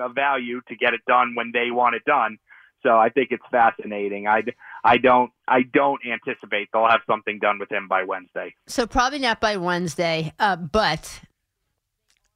of 0.00 0.14
value 0.14 0.60
to 0.68 0.76
get 0.76 0.94
it 0.94 1.00
done 1.08 1.34
when 1.34 1.50
they 1.52 1.70
want 1.70 1.96
it 1.96 2.04
done. 2.04 2.38
So 2.82 2.96
I 2.96 3.10
think 3.10 3.28
it's 3.30 3.44
fascinating. 3.50 4.26
I, 4.26 4.42
I 4.84 4.96
don't 4.96 5.30
I 5.46 5.62
don't 5.62 6.00
anticipate 6.06 6.68
they'll 6.72 6.88
have 6.88 7.02
something 7.06 7.38
done 7.38 7.58
with 7.58 7.70
him 7.70 7.88
by 7.88 8.04
Wednesday. 8.04 8.54
So, 8.66 8.86
probably 8.86 9.18
not 9.18 9.40
by 9.40 9.56
Wednesday, 9.56 10.32
uh, 10.38 10.56
but 10.56 11.20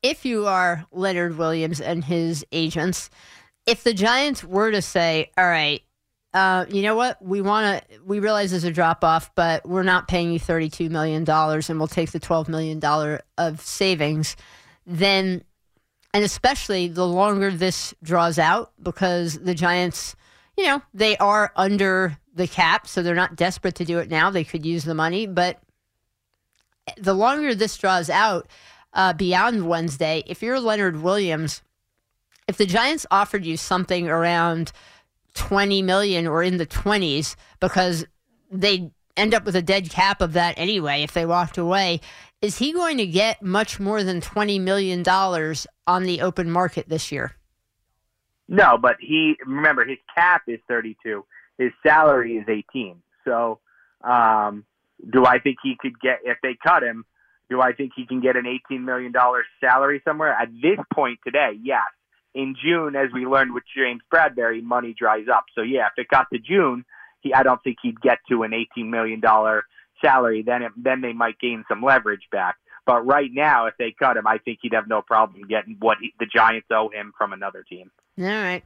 if 0.02 0.24
you 0.26 0.46
are 0.46 0.85
Leonard 0.92 1.38
Williams 1.38 1.80
and 1.80 2.04
his 2.04 2.44
agents, 2.52 3.09
if 3.66 3.85
the 3.85 3.94
Giants 3.94 4.44
were 4.44 4.70
to 4.70 4.83
say, 4.83 5.30
all 5.38 5.48
right, 5.48 5.83
uh, 6.35 6.66
you 6.68 6.83
know 6.83 6.94
what? 6.94 7.24
We 7.24 7.40
want 7.40 7.83
to. 7.88 8.00
We 8.04 8.18
realize 8.18 8.50
there's 8.50 8.64
a 8.64 8.72
drop 8.72 9.04
off, 9.04 9.35
but 9.35 9.66
we're 9.66 9.85
not 9.85 10.09
paying 10.09 10.33
you 10.33 10.38
thirty-two 10.38 10.90
million 10.90 11.24
dollars, 11.24 11.70
and 11.70 11.78
we'll 11.78 11.88
take 11.88 12.11
the 12.11 12.20
twelve 12.20 12.48
million 12.48 12.80
dollar 12.80 13.22
of 13.38 13.61
savings. 13.61 14.37
Then, 14.85 15.44
and 16.12 16.24
especially 16.24 16.88
the 16.88 17.07
longer 17.07 17.50
this 17.50 17.94
draws 18.02 18.38
out, 18.38 18.72
because 18.83 19.38
the 19.38 19.54
Giants, 19.54 20.16
you 20.56 20.64
know, 20.64 20.82
they 20.92 21.16
are 21.16 21.52
under 21.56 22.18
the 22.34 22.46
cap, 22.46 22.86
so 22.86 23.02
they're 23.02 23.14
not 23.14 23.36
desperate 23.36 23.76
to 23.76 23.84
do 23.84 23.98
it 23.98 24.10
now. 24.10 24.30
They 24.30 24.44
could 24.44 24.66
use 24.66 24.84
the 24.84 24.94
money, 24.94 25.26
but 25.26 25.60
the 26.96 27.14
longer 27.14 27.54
this 27.54 27.76
draws 27.76 28.10
out 28.10 28.48
uh, 28.92 29.12
beyond 29.12 29.68
Wednesday, 29.68 30.22
if 30.26 30.42
you're 30.42 30.60
Leonard 30.60 31.02
Williams, 31.02 31.62
if 32.46 32.56
the 32.56 32.66
Giants 32.66 33.06
offered 33.10 33.44
you 33.44 33.56
something 33.56 34.08
around 34.08 34.72
20 35.34 35.82
million 35.82 36.26
or 36.26 36.42
in 36.42 36.58
the 36.58 36.66
20s 36.66 37.36
because 37.60 38.06
they 38.50 38.90
end 39.16 39.34
up 39.34 39.44
with 39.44 39.56
a 39.56 39.62
dead 39.62 39.90
cap 39.90 40.20
of 40.20 40.32
that 40.34 40.54
anyway 40.58 41.02
if 41.02 41.12
they 41.12 41.26
walked 41.26 41.58
away, 41.58 42.00
is 42.40 42.58
he 42.58 42.72
going 42.72 42.98
to 42.98 43.06
get 43.06 43.42
much 43.42 43.80
more 43.80 44.02
than 44.02 44.20
$20 44.20 44.60
million 44.60 45.02
on 45.86 46.02
the 46.02 46.20
open 46.20 46.50
market 46.50 46.88
this 46.88 47.10
year? 47.10 47.36
No, 48.48 48.78
but 48.78 48.96
he 49.00 49.37
remember 49.44 49.85
his 49.85 49.98
cap 50.14 50.42
is 50.46 50.61
32. 50.68 51.24
His 51.59 51.72
salary 51.87 52.37
is 52.37 52.46
18. 52.48 53.02
So, 53.24 53.61
um, 54.02 54.64
do 55.11 55.24
I 55.24 55.38
think 55.38 55.59
he 55.62 55.76
could 55.80 55.98
get 56.00 56.20
if 56.24 56.38
they 56.42 56.57
cut 56.62 56.83
him? 56.83 57.04
Do 57.50 57.61
I 57.61 57.72
think 57.72 57.92
he 57.94 58.07
can 58.07 58.20
get 58.20 58.37
an 58.37 58.46
18 58.46 58.85
million 58.85 59.12
dollar 59.12 59.44
salary 59.61 60.02
somewhere 60.04 60.33
at 60.33 60.48
this 60.52 60.78
point 60.92 61.20
today? 61.24 61.52
Yes. 61.62 61.83
In 62.35 62.57
June, 62.61 62.96
as 62.96 63.11
we 63.12 63.26
learned 63.26 63.54
with 63.54 63.64
James 63.76 64.02
Bradberry, 64.12 64.62
money 64.62 64.94
dries 64.98 65.26
up. 65.33 65.44
So 65.54 65.62
yeah, 65.62 65.87
if 65.87 65.92
it 65.98 66.09
got 66.09 66.26
to 66.33 66.38
June, 66.38 66.85
he 67.20 67.33
I 67.33 67.42
don't 67.42 67.62
think 67.62 67.78
he'd 67.83 68.00
get 68.00 68.18
to 68.28 68.42
an 68.42 68.52
18 68.52 68.90
million 68.90 69.20
dollar 69.20 69.64
salary. 70.04 70.42
Then 70.42 70.62
it, 70.62 70.72
then 70.76 71.00
they 71.00 71.12
might 71.12 71.38
gain 71.38 71.64
some 71.68 71.83
leverage 71.83 72.28
back. 72.33 72.57
But 72.87 73.07
right 73.07 73.31
now, 73.33 73.66
if 73.66 73.75
they 73.79 73.94
cut 73.99 74.16
him, 74.16 74.27
I 74.27 74.38
think 74.38 74.59
he'd 74.62 74.75
have 74.75 74.88
no 74.88 75.01
problem 75.03 75.42
getting 75.49 75.77
what 75.81 75.99
he, 76.01 76.12
the 76.18 76.27
Giants 76.27 76.68
owe 76.70 76.90
him 76.90 77.12
from 77.16 77.33
another 77.33 77.62
team. 77.62 77.90
All 78.18 78.27
right. 78.27 78.62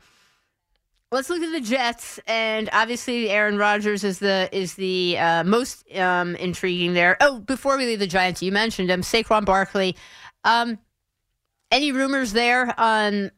Let's 1.10 1.30
look 1.30 1.42
at 1.42 1.52
the 1.52 1.60
Jets, 1.62 2.20
and 2.26 2.68
obviously 2.70 3.30
Aaron 3.30 3.56
Rodgers 3.56 4.04
is 4.04 4.18
the 4.18 4.46
is 4.52 4.74
the 4.74 5.16
uh, 5.18 5.42
most 5.42 5.90
um, 5.96 6.36
intriguing 6.36 6.92
there. 6.92 7.16
Oh, 7.20 7.38
before 7.38 7.78
we 7.78 7.86
leave 7.86 7.98
the 7.98 8.06
Giants, 8.06 8.42
you 8.42 8.52
mentioned 8.52 8.90
him, 8.90 9.00
Saquon 9.00 9.46
Barkley. 9.46 9.96
Um, 10.44 10.78
any 11.70 11.92
rumors 11.92 12.32
there 12.32 12.78
on 12.78 13.30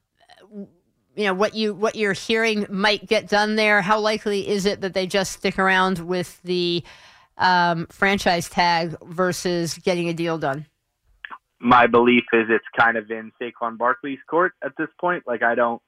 you 0.52 1.26
know 1.26 1.34
what 1.34 1.54
you 1.54 1.74
what 1.74 1.96
you're 1.96 2.12
hearing 2.12 2.66
might 2.70 3.06
get 3.06 3.28
done 3.28 3.56
there? 3.56 3.82
How 3.82 4.00
likely 4.00 4.48
is 4.48 4.66
it 4.66 4.80
that 4.80 4.94
they 4.94 5.06
just 5.06 5.32
stick 5.32 5.58
around 5.58 5.98
with 5.98 6.40
the 6.42 6.82
um, 7.38 7.86
franchise 7.90 8.48
tag 8.48 8.96
versus 9.02 9.78
getting 9.78 10.08
a 10.08 10.12
deal 10.12 10.38
done? 10.38 10.66
My 11.60 11.86
belief 11.86 12.24
is 12.32 12.46
it's 12.48 12.64
kind 12.76 12.96
of 12.96 13.10
in 13.10 13.32
Saquon 13.40 13.76
Barkley's 13.76 14.18
court 14.28 14.52
at 14.64 14.72
this 14.78 14.88
point. 14.98 15.24
Like 15.26 15.42
I 15.42 15.54
don't 15.54 15.82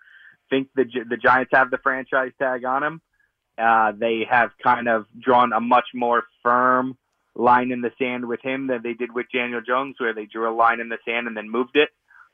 think 0.51 0.69
the 0.75 0.85
the 1.09 1.17
Giants 1.17 1.51
have 1.55 1.71
the 1.71 1.79
franchise 1.79 2.33
tag 2.39 2.65
on 2.65 2.83
him. 2.83 3.01
Uh, 3.59 3.93
they 3.99 4.27
have 4.29 4.51
kind 4.63 4.89
of 4.89 5.07
drawn 5.19 5.53
a 5.53 5.61
much 5.61 5.87
more 5.95 6.25
firm 6.43 6.97
line 7.35 7.71
in 7.71 7.81
the 7.81 7.91
sand 7.99 8.27
with 8.27 8.41
him 8.43 8.67
than 8.67 8.83
they 8.83 8.93
did 8.93 9.13
with 9.13 9.27
Daniel 9.33 9.61
Jones, 9.67 9.97
where 9.99 10.15
they 10.15 10.27
drew 10.27 10.51
a 10.51 10.55
line 10.55 10.81
in 10.81 10.89
the 10.89 10.99
sand 11.07 11.27
and 11.27 11.37
then 11.37 11.51
moved 11.51 11.77
it. 11.77 11.89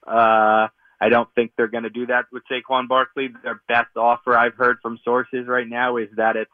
Uh, 0.07 0.69
I 1.01 1.09
don't 1.09 1.29
think 1.35 1.53
they're 1.57 1.69
going 1.69 1.85
to 1.85 1.91
do 1.91 2.07
that 2.07 2.27
with 2.33 2.43
Saquon 2.51 2.89
Barkley. 2.89 3.29
Their 3.45 3.61
best 3.69 3.97
offer 3.97 4.37
I've 4.37 4.55
heard 4.55 4.79
from 4.83 4.99
sources 5.05 5.47
right 5.47 5.69
now 5.69 5.97
is 5.97 6.09
that 6.17 6.37
it's 6.37 6.51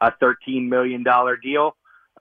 a 0.00 0.12
$13 0.12 0.68
million 0.68 1.04
deal 1.42 1.76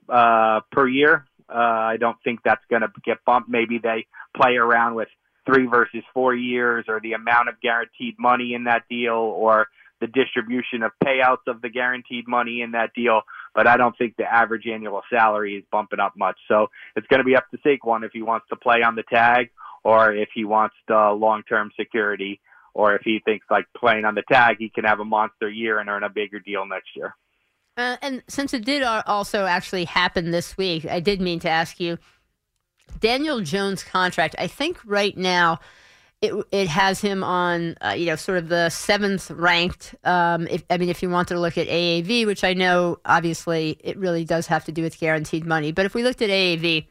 uh, 0.09 0.61
per 0.71 0.87
year. 0.87 1.26
Uh, 1.49 1.93
I 1.93 1.97
don't 1.97 2.17
think 2.23 2.39
that's 2.43 2.63
going 2.69 2.81
to 2.81 2.89
get 3.05 3.17
bumped. 3.25 3.49
Maybe 3.49 3.79
they 3.79 4.05
play 4.35 4.55
around 4.55 4.95
with 4.95 5.07
three 5.45 5.65
versus 5.65 6.03
four 6.13 6.35
years 6.35 6.85
or 6.87 6.99
the 6.99 7.13
amount 7.13 7.49
of 7.49 7.55
guaranteed 7.61 8.15
money 8.19 8.53
in 8.53 8.65
that 8.65 8.83
deal 8.89 9.13
or 9.13 9.67
the 9.99 10.07
distribution 10.07 10.83
of 10.83 10.91
payouts 11.03 11.47
of 11.47 11.61
the 11.61 11.69
guaranteed 11.69 12.27
money 12.27 12.61
in 12.61 12.71
that 12.71 12.91
deal. 12.93 13.21
But 13.55 13.67
I 13.67 13.77
don't 13.77 13.97
think 13.97 14.15
the 14.17 14.25
average 14.25 14.67
annual 14.67 15.01
salary 15.09 15.55
is 15.55 15.63
bumping 15.71 15.99
up 15.99 16.13
much. 16.15 16.37
So 16.47 16.67
it's 16.95 17.07
going 17.07 17.19
to 17.19 17.23
be 17.23 17.35
up 17.35 17.45
to 17.51 17.57
Saquon 17.57 18.03
if 18.03 18.11
he 18.13 18.21
wants 18.21 18.47
to 18.49 18.55
play 18.55 18.83
on 18.83 18.95
the 18.95 19.03
tag 19.03 19.49
or 19.83 20.13
if 20.13 20.29
he 20.33 20.43
wants 20.43 20.75
the 20.87 21.15
long 21.17 21.43
term 21.43 21.71
security 21.79 22.39
or 22.73 22.93
if 22.95 23.01
he 23.03 23.19
thinks 23.25 23.45
like 23.49 23.65
playing 23.75 24.05
on 24.05 24.13
the 24.13 24.23
tag, 24.31 24.57
he 24.59 24.69
can 24.69 24.83
have 24.83 24.99
a 24.99 25.05
monster 25.05 25.49
year 25.49 25.79
and 25.79 25.89
earn 25.89 26.03
a 26.03 26.09
bigger 26.09 26.39
deal 26.39 26.65
next 26.65 26.89
year. 26.95 27.15
Uh, 27.77 27.95
and 28.01 28.23
since 28.27 28.53
it 28.53 28.65
did 28.65 28.83
also 28.83 29.45
actually 29.45 29.85
happen 29.85 30.31
this 30.31 30.57
week, 30.57 30.85
I 30.85 30.99
did 30.99 31.21
mean 31.21 31.39
to 31.41 31.49
ask 31.49 31.79
you 31.79 31.97
Daniel 32.99 33.41
Jones' 33.41 33.83
contract, 33.83 34.35
I 34.39 34.47
think 34.47 34.79
right 34.83 35.15
now 35.15 35.59
it 36.21 36.33
it 36.51 36.67
has 36.67 36.99
him 36.99 37.23
on 37.23 37.75
uh, 37.85 37.89
you 37.89 38.07
know 38.07 38.15
sort 38.15 38.39
of 38.39 38.49
the 38.49 38.69
seventh 38.69 39.29
ranked. 39.31 39.93
Um, 40.03 40.47
if, 40.47 40.63
I 40.69 40.77
mean, 40.77 40.89
if 40.89 41.03
you 41.03 41.09
wanted 41.09 41.35
to 41.35 41.39
look 41.39 41.57
at 41.57 41.67
AAV, 41.67 42.25
which 42.25 42.43
I 42.43 42.53
know 42.53 42.97
obviously 43.05 43.77
it 43.83 43.97
really 43.97 44.25
does 44.25 44.47
have 44.47 44.65
to 44.65 44.71
do 44.71 44.81
with 44.81 44.99
guaranteed 44.99 45.45
money, 45.45 45.71
but 45.71 45.85
if 45.85 45.93
we 45.93 46.03
looked 46.03 46.21
at 46.21 46.29
AAV, 46.29 46.87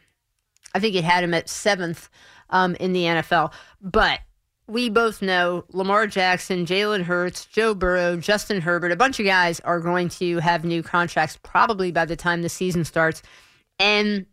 I 0.74 0.80
think 0.80 0.94
it 0.94 1.04
had 1.04 1.24
him 1.24 1.34
at 1.34 1.48
seventh 1.48 2.08
um, 2.50 2.76
in 2.76 2.92
the 2.92 3.02
NFL. 3.02 3.52
But 3.80 4.20
we 4.68 4.88
both 4.90 5.22
know 5.22 5.64
Lamar 5.72 6.06
Jackson, 6.06 6.66
Jalen 6.66 7.02
Hurts, 7.02 7.44
Joe 7.46 7.74
Burrow, 7.74 8.16
Justin 8.16 8.60
Herbert, 8.60 8.92
a 8.92 8.96
bunch 8.96 9.20
of 9.20 9.26
guys 9.26 9.60
are 9.60 9.80
going 9.80 10.08
to 10.10 10.38
have 10.38 10.64
new 10.64 10.82
contracts 10.82 11.38
probably 11.42 11.92
by 11.92 12.04
the 12.04 12.16
time 12.16 12.42
the 12.42 12.48
season 12.48 12.84
starts, 12.84 13.22
and 13.78 14.26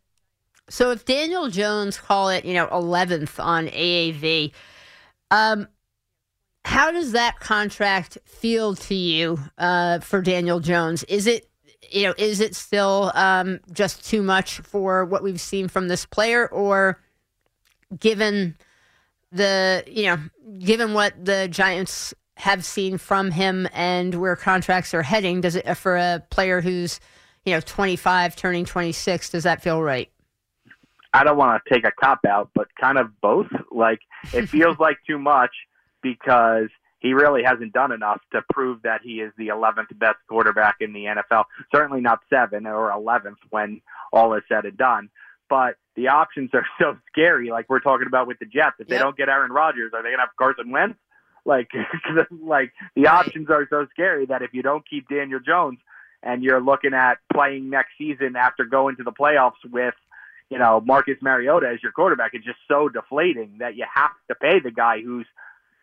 so 0.70 0.92
if 0.92 1.06
Daniel 1.06 1.50
Jones 1.50 2.00
call 2.00 2.30
it, 2.30 2.46
you 2.46 2.54
know, 2.54 2.68
11th 2.68 3.44
on 3.44 3.68
AAV, 3.68 4.52
um, 5.30 5.68
how 6.66 6.92
does 6.92 7.12
that 7.12 7.40
contract 7.40 8.18
feel 8.26 8.76
to 8.76 8.96
you 8.96 9.40
uh, 9.58 10.00
for 10.00 10.22
Daniel 10.22 10.60
Jones? 10.60 11.04
Is 11.04 11.28
it, 11.28 11.50
you 11.92 12.04
know, 12.04 12.14
is 12.18 12.40
it 12.40 12.56
still 12.56 13.12
um, 13.14 13.60
just 13.72 14.06
too 14.06 14.24
much 14.24 14.60
for 14.60 15.04
what 15.06 15.22
we've 15.22 15.42
seen 15.42 15.68
from 15.68 15.90
this 15.90 16.06
player, 16.06 16.48
or 16.48 17.02
given 18.00 18.56
the, 19.34 19.84
you 19.88 20.06
know, 20.06 20.18
given 20.60 20.94
what 20.94 21.14
the 21.24 21.48
Giants 21.50 22.14
have 22.38 22.64
seen 22.64 22.98
from 22.98 23.32
him 23.32 23.68
and 23.74 24.16
where 24.16 24.36
contracts 24.36 24.94
are 24.94 25.04
heading, 25.04 25.42
does 25.42 25.56
it 25.56 25.74
for 25.76 25.96
a 25.96 26.24
player 26.30 26.62
who's, 26.62 27.00
you 27.46 27.54
know, 27.54 27.60
25 27.62 28.36
turning 28.36 28.66
26, 28.66 29.30
does 29.30 29.44
that 29.44 29.62
feel 29.62 29.82
right? 29.82 30.10
I 31.14 31.24
don't 31.24 31.38
want 31.38 31.62
to 31.64 31.74
take 31.74 31.86
a 31.86 31.92
cop 31.92 32.26
out, 32.28 32.50
but 32.56 32.68
kind 32.80 32.98
of 32.98 33.20
both. 33.22 33.48
Like 33.72 34.00
it 34.34 34.48
feels 34.50 34.78
like 34.80 34.98
too 35.06 35.20
much 35.20 35.52
because 36.02 36.70
he 37.00 37.14
really 37.14 37.44
hasn't 37.44 37.74
done 37.74 37.92
enough 37.92 38.22
to 38.32 38.42
prove 38.52 38.82
that 38.84 39.02
he 39.04 39.20
is 39.20 39.32
the 39.38 39.50
11th 39.50 39.98
best 40.00 40.18
quarterback 40.28 40.78
in 40.80 40.94
the 40.94 41.06
NFL. 41.06 41.44
Certainly 41.74 42.02
not 42.02 42.20
seven 42.30 42.66
or 42.66 42.92
11th 42.92 43.36
when 43.50 43.82
all 44.12 44.34
is 44.34 44.44
said 44.48 44.66
and 44.66 44.78
done. 44.78 45.10
But 45.50 45.76
the 45.96 46.10
options 46.10 46.50
are 46.54 46.66
so 46.80 46.98
scary. 47.12 47.50
Like 47.50 47.70
we're 47.70 47.80
talking 47.80 48.08
about 48.08 48.28
with 48.28 48.40
the 48.40 48.46
Jets, 48.46 48.76
if 48.80 48.88
yep. 48.88 48.90
they 48.90 48.98
don't 48.98 49.18
get 49.18 49.30
Aaron 49.30 49.52
Rodgers, 49.52 49.92
are 49.94 50.02
they 50.02 50.10
going 50.10 50.18
to 50.18 50.22
have 50.22 50.36
Carson 50.38 50.72
Wentz? 50.72 50.98
Like, 51.46 51.72
like 52.42 52.72
the 52.96 53.04
right. 53.04 53.14
options 53.14 53.50
are 53.50 53.68
so 53.70 53.86
scary 53.92 54.26
that 54.28 54.42
if 54.42 54.54
you 54.54 54.62
don't 54.62 54.88
keep 54.88 55.10
Daniel 55.10 55.40
Jones 55.40 55.80
and 56.22 56.42
you're 56.42 56.62
looking 56.62 56.94
at 56.94 57.18
playing 57.34 57.70
next 57.70 57.92
season 57.98 58.36
after 58.38 58.64
going 58.64 58.96
to 58.96 59.04
the 59.04 59.12
playoffs 59.12 59.60
with 59.70 59.96
you 60.54 60.60
know, 60.60 60.80
Marcus 60.86 61.18
Mariota 61.20 61.68
as 61.74 61.82
your 61.82 61.92
quarterback 61.92 62.36
it's 62.36 62.46
just 62.46 62.60
so 62.68 62.88
deflating 62.88 63.58
that 63.58 63.76
you 63.76 63.86
have 63.92 64.12
to 64.28 64.36
pay 64.36 64.60
the 64.60 64.70
guy 64.70 65.02
who's, 65.02 65.26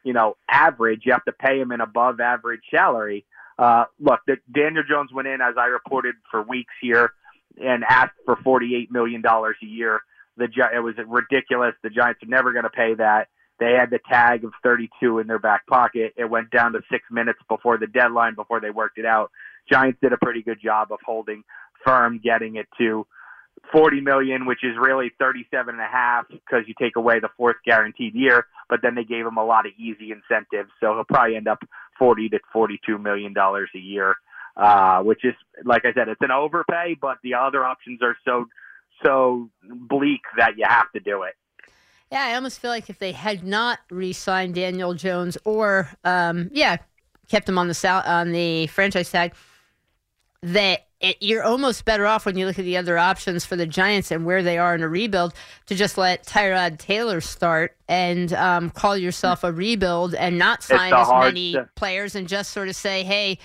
you 0.04 0.12
know, 0.12 0.36
average. 0.48 1.02
You 1.04 1.12
have 1.12 1.24
to 1.24 1.32
pay 1.32 1.58
him 1.60 1.72
an 1.72 1.80
above 1.80 2.20
average 2.20 2.62
salary. 2.70 3.24
Uh, 3.58 3.86
look, 3.98 4.20
the, 4.28 4.36
Daniel 4.52 4.84
Jones 4.88 5.12
went 5.12 5.26
in, 5.26 5.40
as 5.40 5.56
I 5.58 5.66
reported 5.66 6.14
for 6.30 6.40
weeks 6.40 6.72
here, 6.80 7.12
and 7.58 7.84
asked 7.88 8.16
for 8.24 8.36
$48 8.36 8.90
million 8.90 9.22
a 9.26 9.66
year. 9.66 10.00
The 10.36 10.44
it 10.44 10.78
was 10.80 10.94
ridiculous. 11.06 11.74
The 11.82 11.90
Giants 11.90 12.22
are 12.22 12.26
never 12.26 12.52
going 12.52 12.64
to 12.64 12.70
pay 12.70 12.94
that. 12.94 13.28
They 13.58 13.72
had 13.78 13.90
the 13.90 14.00
tag 14.10 14.44
of 14.44 14.52
32 14.62 15.18
in 15.18 15.26
their 15.26 15.38
back 15.38 15.66
pocket. 15.66 16.14
It 16.16 16.30
went 16.30 16.50
down 16.50 16.72
to 16.72 16.80
six 16.90 17.04
minutes 17.10 17.40
before 17.46 17.76
the 17.76 17.86
deadline 17.86 18.34
before 18.34 18.60
they 18.60 18.70
worked 18.70 18.98
it 18.98 19.04
out. 19.04 19.30
Giants 19.70 19.98
did 20.00 20.14
a 20.14 20.16
pretty 20.16 20.42
good 20.42 20.58
job 20.62 20.92
of 20.92 20.98
holding 21.04 21.44
firm, 21.84 22.20
getting 22.22 22.56
it 22.56 22.66
to 22.78 23.06
40 23.72 24.00
million, 24.00 24.46
which 24.46 24.64
is 24.64 24.76
really 24.80 25.10
37 25.18 25.74
and 25.74 25.82
a 25.82 25.86
half 25.86 26.26
because 26.28 26.64
you 26.66 26.74
take 26.80 26.96
away 26.96 27.20
the 27.20 27.28
fourth 27.36 27.56
guaranteed 27.64 28.14
year, 28.14 28.46
but 28.68 28.80
then 28.82 28.94
they 28.94 29.04
gave 29.04 29.26
him 29.26 29.36
a 29.36 29.44
lot 29.44 29.66
of 29.66 29.72
easy 29.78 30.10
incentives. 30.10 30.70
So 30.80 30.94
he'll 30.94 31.04
probably 31.04 31.36
end 31.36 31.48
up 31.48 31.62
40 31.98 32.30
to 32.30 32.40
42 32.52 32.98
million 32.98 33.32
dollars 33.32 33.70
a 33.74 33.78
year, 33.78 34.16
uh, 34.56 35.02
which 35.02 35.24
is, 35.24 35.34
like 35.64 35.84
I 35.84 35.92
said, 35.92 36.08
it's 36.08 36.20
an 36.20 36.30
overpay, 36.30 36.96
but 37.00 37.18
the 37.22 37.34
other 37.34 37.64
options 37.64 38.00
are 38.02 38.16
so, 38.24 38.46
so 39.04 39.50
bleak 39.62 40.22
that 40.36 40.56
you 40.56 40.64
have 40.68 40.90
to 40.92 41.00
do 41.00 41.22
it. 41.22 41.34
Yeah, 42.12 42.24
I 42.24 42.34
almost 42.34 42.58
feel 42.58 42.70
like 42.70 42.90
if 42.90 42.98
they 42.98 43.12
had 43.12 43.44
not 43.44 43.78
re-signed 43.90 44.56
Daniel 44.56 44.94
Jones 44.94 45.38
or, 45.44 45.88
um, 46.04 46.50
yeah, 46.52 46.78
kept 47.28 47.48
him 47.48 47.56
on 47.56 47.68
the 47.68 47.74
sal- 47.74 48.02
on 48.04 48.32
the 48.32 48.66
franchise 48.66 49.10
tag, 49.10 49.32
that 50.42 50.86
it, 51.00 51.16
you're 51.20 51.44
almost 51.44 51.84
better 51.84 52.06
off 52.06 52.26
when 52.26 52.36
you 52.36 52.46
look 52.46 52.58
at 52.58 52.64
the 52.64 52.76
other 52.76 52.98
options 52.98 53.44
for 53.44 53.56
the 53.56 53.66
Giants 53.66 54.10
and 54.10 54.26
where 54.26 54.42
they 54.42 54.58
are 54.58 54.74
in 54.74 54.82
a 54.82 54.88
rebuild 54.88 55.34
to 55.66 55.74
just 55.74 55.96
let 55.96 56.26
Tyrod 56.26 56.78
Taylor 56.78 57.20
start 57.20 57.76
and 57.88 58.32
um, 58.32 58.70
call 58.70 58.96
yourself 58.96 59.44
a 59.44 59.52
rebuild 59.52 60.14
and 60.14 60.38
not 60.38 60.62
sign 60.62 60.92
as 60.92 61.08
many 61.08 61.52
to... 61.52 61.68
players 61.74 62.14
and 62.14 62.26
just 62.28 62.50
sort 62.50 62.68
of 62.68 62.76
say, 62.76 63.04
hey, 63.04 63.38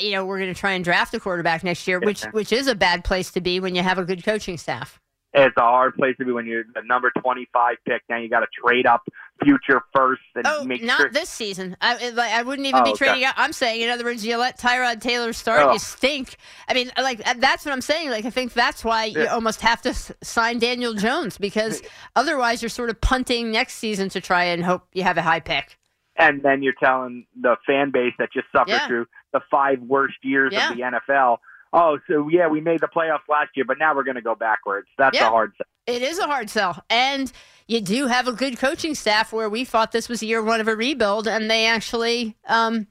you 0.00 0.12
know, 0.12 0.24
we're 0.24 0.38
going 0.38 0.52
to 0.52 0.58
try 0.58 0.72
and 0.72 0.84
draft 0.84 1.14
a 1.14 1.20
quarterback 1.20 1.64
next 1.64 1.86
year, 1.88 2.00
which 2.00 2.22
which 2.32 2.52
is 2.52 2.66
a 2.66 2.74
bad 2.74 3.04
place 3.04 3.30
to 3.32 3.40
be 3.40 3.60
when 3.60 3.74
you 3.74 3.82
have 3.82 3.98
a 3.98 4.04
good 4.04 4.24
coaching 4.24 4.56
staff. 4.58 5.00
it's 5.34 5.56
a 5.56 5.60
hard 5.60 5.94
place 5.94 6.16
to 6.18 6.24
be 6.24 6.32
when 6.32 6.46
you're 6.46 6.64
the 6.74 6.82
number 6.82 7.10
25 7.20 7.76
pick. 7.86 8.02
Now 8.08 8.16
you 8.18 8.28
got 8.28 8.40
to 8.40 8.46
trade 8.64 8.86
up 8.86 9.02
future 9.44 9.82
first 9.94 10.22
and 10.34 10.44
Oh, 10.48 10.64
make 10.64 10.82
not 10.82 10.98
sure. 11.00 11.10
this 11.10 11.28
season. 11.28 11.76
I, 11.80 12.12
I 12.18 12.42
wouldn't 12.42 12.66
even 12.66 12.80
Oh, 12.80 12.84
be 12.84 12.90
okay. 12.90 13.04
trading 13.06 13.24
out. 13.24 13.34
I'm 13.36 13.52
saying, 13.52 13.82
in 13.82 13.88
other 13.90 14.02
words, 14.04 14.26
you 14.26 14.36
let 14.36 14.58
Tyrod 14.58 15.00
Taylor 15.00 15.32
start, 15.32 15.62
Oh. 15.66 15.72
you 15.74 15.78
stink. 15.78 16.36
I 16.68 16.74
mean, 16.74 16.90
like 16.98 17.20
uh, 17.26 17.34
that's 17.38 17.64
what 17.64 17.72
I'm 17.72 17.80
saying. 17.82 18.10
Like 18.10 18.24
I 18.24 18.30
think 18.30 18.52
that's 18.54 18.84
why 18.84 19.04
you 19.04 19.26
almost 19.28 19.60
have 19.60 19.80
to 19.82 19.94
sign 20.22 20.58
Daniel 20.58 20.94
Jones 20.94 21.38
because 21.38 21.82
otherwise 22.16 22.62
you're 22.62 22.68
sort 22.68 22.90
of 22.90 23.00
punting 23.00 23.50
next 23.52 23.74
season 23.74 24.08
to 24.10 24.20
try 24.20 24.44
and 24.44 24.64
hope 24.64 24.86
you 24.92 25.02
have 25.04 25.18
a 25.18 25.22
high 25.22 25.40
pick. 25.40 25.76
And 26.18 26.42
then 26.42 26.62
you're 26.62 26.74
telling 26.78 27.26
the 27.40 27.56
fan 27.66 27.90
base 27.90 28.12
that 28.18 28.32
just 28.32 28.46
suffered 28.52 28.70
Yeah. 28.72 28.86
through 28.86 29.06
the 29.32 29.40
five 29.50 29.80
worst 29.80 30.16
years 30.22 30.52
Yeah. 30.52 30.70
of 30.70 30.76
the 30.76 30.82
NFL. 30.82 31.38
Oh, 31.72 31.98
so 32.08 32.28
yeah, 32.28 32.48
we 32.48 32.60
made 32.60 32.80
the 32.80 32.88
playoffs 32.88 33.28
last 33.28 33.50
year, 33.54 33.64
but 33.66 33.78
now 33.78 33.94
we're 33.94 34.02
going 34.04 34.14
to 34.16 34.22
go 34.22 34.34
backwards. 34.34 34.88
That's 34.96 35.16
Yeah. 35.16 35.26
a 35.28 35.30
hard. 35.30 35.52
sell. 35.56 35.66
It 35.94 36.02
is 36.02 36.18
a 36.18 36.26
hard 36.26 36.50
sell, 36.50 36.82
and 36.90 37.30
you 37.66 37.80
do 37.80 38.06
have 38.06 38.26
a 38.28 38.32
good 38.32 38.58
coaching 38.58 38.94
staff 38.94 39.32
where 39.32 39.48
we 39.48 39.64
thought 39.64 39.92
this 39.92 40.08
was 40.08 40.22
year 40.22 40.42
one 40.42 40.60
of 40.60 40.68
a 40.68 40.74
rebuild, 40.76 41.28
and 41.28 41.50
they 41.50 41.66
actually, 41.66 42.36
um, 42.46 42.86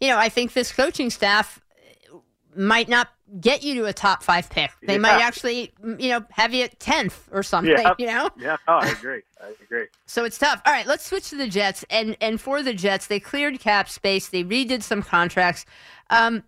you 0.00 0.08
know, 0.08 0.16
I 0.18 0.28
think 0.28 0.52
this 0.52 0.72
coaching 0.72 1.10
staff 1.10 1.60
might 2.56 2.88
not 2.88 3.08
get 3.38 3.62
you 3.62 3.74
to 3.76 3.84
a 3.84 3.92
top 3.92 4.22
five 4.22 4.50
pick. 4.50 4.70
They 4.82 4.98
might 4.98 5.20
actually, 5.20 5.72
you 5.98 6.08
know, 6.08 6.24
have 6.30 6.52
you 6.52 6.64
at 6.64 6.80
tenth 6.80 7.28
or 7.30 7.42
something. 7.42 7.76
Yeah. 7.76 7.94
You 7.98 8.06
know. 8.06 8.30
Yeah, 8.36 8.56
oh, 8.66 8.78
I 8.78 8.88
agree. 8.88 9.22
I 9.42 9.54
agree. 9.62 9.86
So 10.06 10.24
it's 10.24 10.38
tough. 10.38 10.60
All 10.66 10.72
right, 10.72 10.86
let's 10.86 11.06
switch 11.06 11.30
to 11.30 11.36
the 11.36 11.46
Jets. 11.46 11.84
And 11.88 12.16
and 12.20 12.40
for 12.40 12.62
the 12.62 12.74
Jets, 12.74 13.06
they 13.06 13.20
cleared 13.20 13.60
cap 13.60 13.88
space. 13.88 14.28
They 14.28 14.42
redid 14.42 14.82
some 14.82 15.02
contracts. 15.02 15.64
Um, 16.10 16.42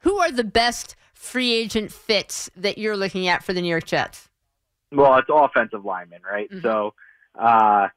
who 0.00 0.18
are 0.18 0.30
the 0.30 0.44
best 0.44 0.94
free 1.14 1.52
agent 1.52 1.90
fits 1.90 2.48
that 2.56 2.78
you're 2.78 2.96
looking 2.96 3.26
at 3.26 3.42
for 3.42 3.52
the 3.52 3.60
New 3.60 3.68
York 3.68 3.86
Jets? 3.86 4.28
Well, 4.92 5.16
it's 5.18 5.28
offensive 5.28 5.84
linemen, 5.84 6.20
right? 6.30 6.48
Mhm. 6.48 6.62
So, 6.62 6.94
uh, 7.34 7.88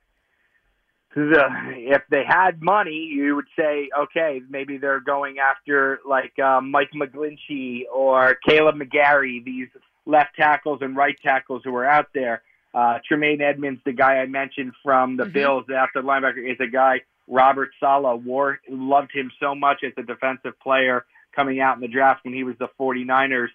the, 1.16 1.44
if 1.76 2.04
they 2.10 2.24
had 2.28 2.62
money, 2.62 3.10
you 3.12 3.36
would 3.36 3.48
say, 3.58 3.90
okay, 3.98 4.42
maybe 4.50 4.78
they're 4.78 5.00
going 5.00 5.38
after 5.40 6.00
like 6.08 6.38
uh, 6.40 6.62
Mike 6.62 6.92
McGlinchey 6.96 7.84
or 7.94 8.38
Kaleb 8.48 8.82
McGary, 8.82 9.44
these 9.44 9.68
left 10.06 10.36
tackles 10.36 10.80
and 10.82 10.96
right 10.96 11.16
tackles 11.22 11.62
who 11.64 11.76
are 11.76 11.86
out 11.86 12.08
there. 12.14 12.42
Uh, 12.74 13.00
Tremaine 13.08 13.42
Edmunds, 13.42 13.82
the 13.84 13.94
guy 13.94 14.18
I 14.18 14.26
mentioned 14.28 14.74
from 14.84 15.18
the 15.18 15.26
Mhm. 15.26 15.34
Bills, 15.34 15.66
the 15.68 15.76
outside 15.76 16.04
linebacker, 16.04 16.52
is 16.52 16.60
a 16.60 16.68
guy. 16.68 17.02
Robert 17.28 17.70
Saleh 17.80 18.22
wore, 18.24 18.60
loved 18.70 19.12
him 19.12 19.32
so 19.40 19.54
much 19.56 19.84
as 19.84 19.94
a 19.98 20.04
defensive 20.04 20.60
player 20.60 21.06
coming 21.36 21.60
out 21.60 21.76
in 21.76 21.82
the 21.82 21.88
draft 21.88 22.24
when 22.26 22.34
he 22.34 22.44
was 22.44 22.56
the 22.58 22.68
49ers 22.80 23.50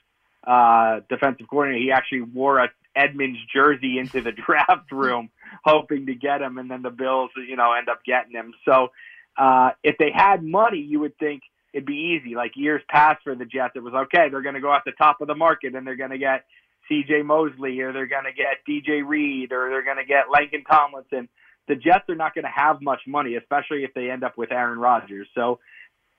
uh, 0.46 1.00
defensive 1.08 1.48
coordinator. 1.48 1.82
He 1.82 1.90
actually 1.90 2.22
wore 2.22 2.58
a 2.58 2.68
Edmunds 2.96 3.38
jersey 3.52 3.98
into 3.98 4.20
the 4.20 4.30
draft 4.46 4.92
room, 4.92 5.30
hoping 5.64 6.07
to 6.07 6.14
get 6.14 6.42
him, 6.42 6.59
and 6.59 6.70
then 6.70 6.83
the 6.83 6.90
Bills, 6.90 7.31
you 7.37 7.57
know, 7.57 7.72
end 7.72 7.88
up 7.88 8.05
getting 8.05 8.33
him. 8.33 8.53
So, 8.64 8.88
uh, 9.37 9.70
if 9.83 9.96
they 9.98 10.11
had 10.14 10.44
money, 10.44 10.79
you 10.79 11.00
would 11.00 11.18
think 11.18 11.42
it'd 11.72 11.87
be 11.87 12.18
easy. 12.20 12.35
Like 12.37 12.53
years 12.55 12.83
past 12.88 13.22
for 13.24 13.35
the 13.35 13.44
Jets, 13.44 13.72
it 13.74 13.83
was 13.83 13.94
okay. 13.94 14.29
They're 14.31 14.42
going 14.42 14.55
to 14.55 14.61
go 14.61 14.72
at 14.72 14.83
the 14.85 14.92
top 14.92 15.20
of 15.20 15.29
the 15.29 15.35
market, 15.35 15.74
and 15.74 15.87
they're 15.87 15.96
going 15.96 16.11
to 16.11 16.18
get 16.18 16.44
C.J. 16.88 17.22
Mosley, 17.22 17.81
or 17.81 17.92
they're 17.92 18.07
going 18.07 18.24
to 18.24 18.33
get 18.33 18.64
D.J. 18.66 19.03
Reed, 19.03 19.53
or 19.53 19.70
they're 19.70 19.85
going 19.85 19.96
to 19.96 20.05
get 20.05 20.27
Laken 20.29 20.66
Tomlinson. 20.68 21.29
The 21.66 21.77
Jets 21.77 22.09
are 22.11 22.14
not 22.14 22.35
going 22.35 22.44
to 22.44 22.50
have 22.55 22.83
much 22.83 23.00
money, 23.07 23.37
especially 23.37 23.85
if 23.85 23.94
they 23.94 24.11
end 24.11 24.22
up 24.22 24.37
with 24.37 24.53
Aaron 24.53 24.79
Rodgers. 24.79 25.27
So 25.35 25.61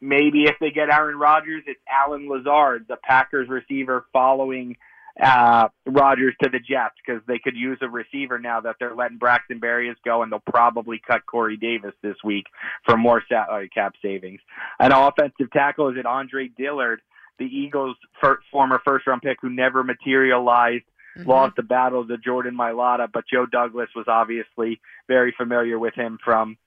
maybe 0.02 0.46
if 0.46 0.56
they 0.60 0.72
get 0.72 0.92
Aaron 0.92 1.18
Rodgers, 1.18 1.64
it's 1.68 1.80
Allen 1.88 2.28
Lazard, 2.28 2.86
the 2.88 2.98
Packers 2.98 3.48
receiver, 3.48 4.06
following 4.12 4.76
uh, 5.22 5.70
Rodgers 5.86 6.36
to 6.44 6.50
the 6.50 6.60
Jets 6.60 6.96
because 7.06 7.22
they 7.28 7.40
could 7.40 7.56
use 7.56 7.78
a 7.82 7.88
receiver 7.88 8.38
now 8.38 8.62
that 8.62 8.76
they're 8.80 8.96
letting 8.96 9.18
Braxton 9.18 9.60
Berrios 9.60 9.96
go, 10.04 10.24
and 10.24 10.32
they'll 10.32 10.40
probably 10.40 11.02
cut 11.06 11.26
Corey 11.26 11.58
Davis 11.58 11.94
this 12.02 12.18
week 12.24 12.46
for 12.86 12.98
more 12.98 13.24
salary 13.30 13.70
cap 13.70 13.94
savings. 14.02 14.42
An 14.80 14.92
offensive 14.92 15.52
tackle 15.52 15.90
is 15.90 15.98
it 15.98 16.06
Andre 16.06 16.50
Dillard, 16.50 17.02
the 17.40 17.46
Eagles' 17.46 17.98
fir- 18.22 18.40
former 18.52 18.82
first-round 18.84 19.22
pick 19.22 19.38
who 19.42 19.50
never 19.50 19.84
materialized 19.84 20.86
Mhm. 21.18 21.28
lost 21.28 21.56
the 21.56 21.64
battle 21.64 22.06
to 22.06 22.18
Jordan 22.18 22.58
Mailata, 22.58 23.10
but 23.10 23.24
Joe 23.32 23.46
Douglas 23.46 23.90
was 23.96 24.06
obviously 24.10 24.82
very 25.08 25.32
familiar 25.32 25.80
with 25.80 25.94
him 25.96 26.18
from 26.24 26.58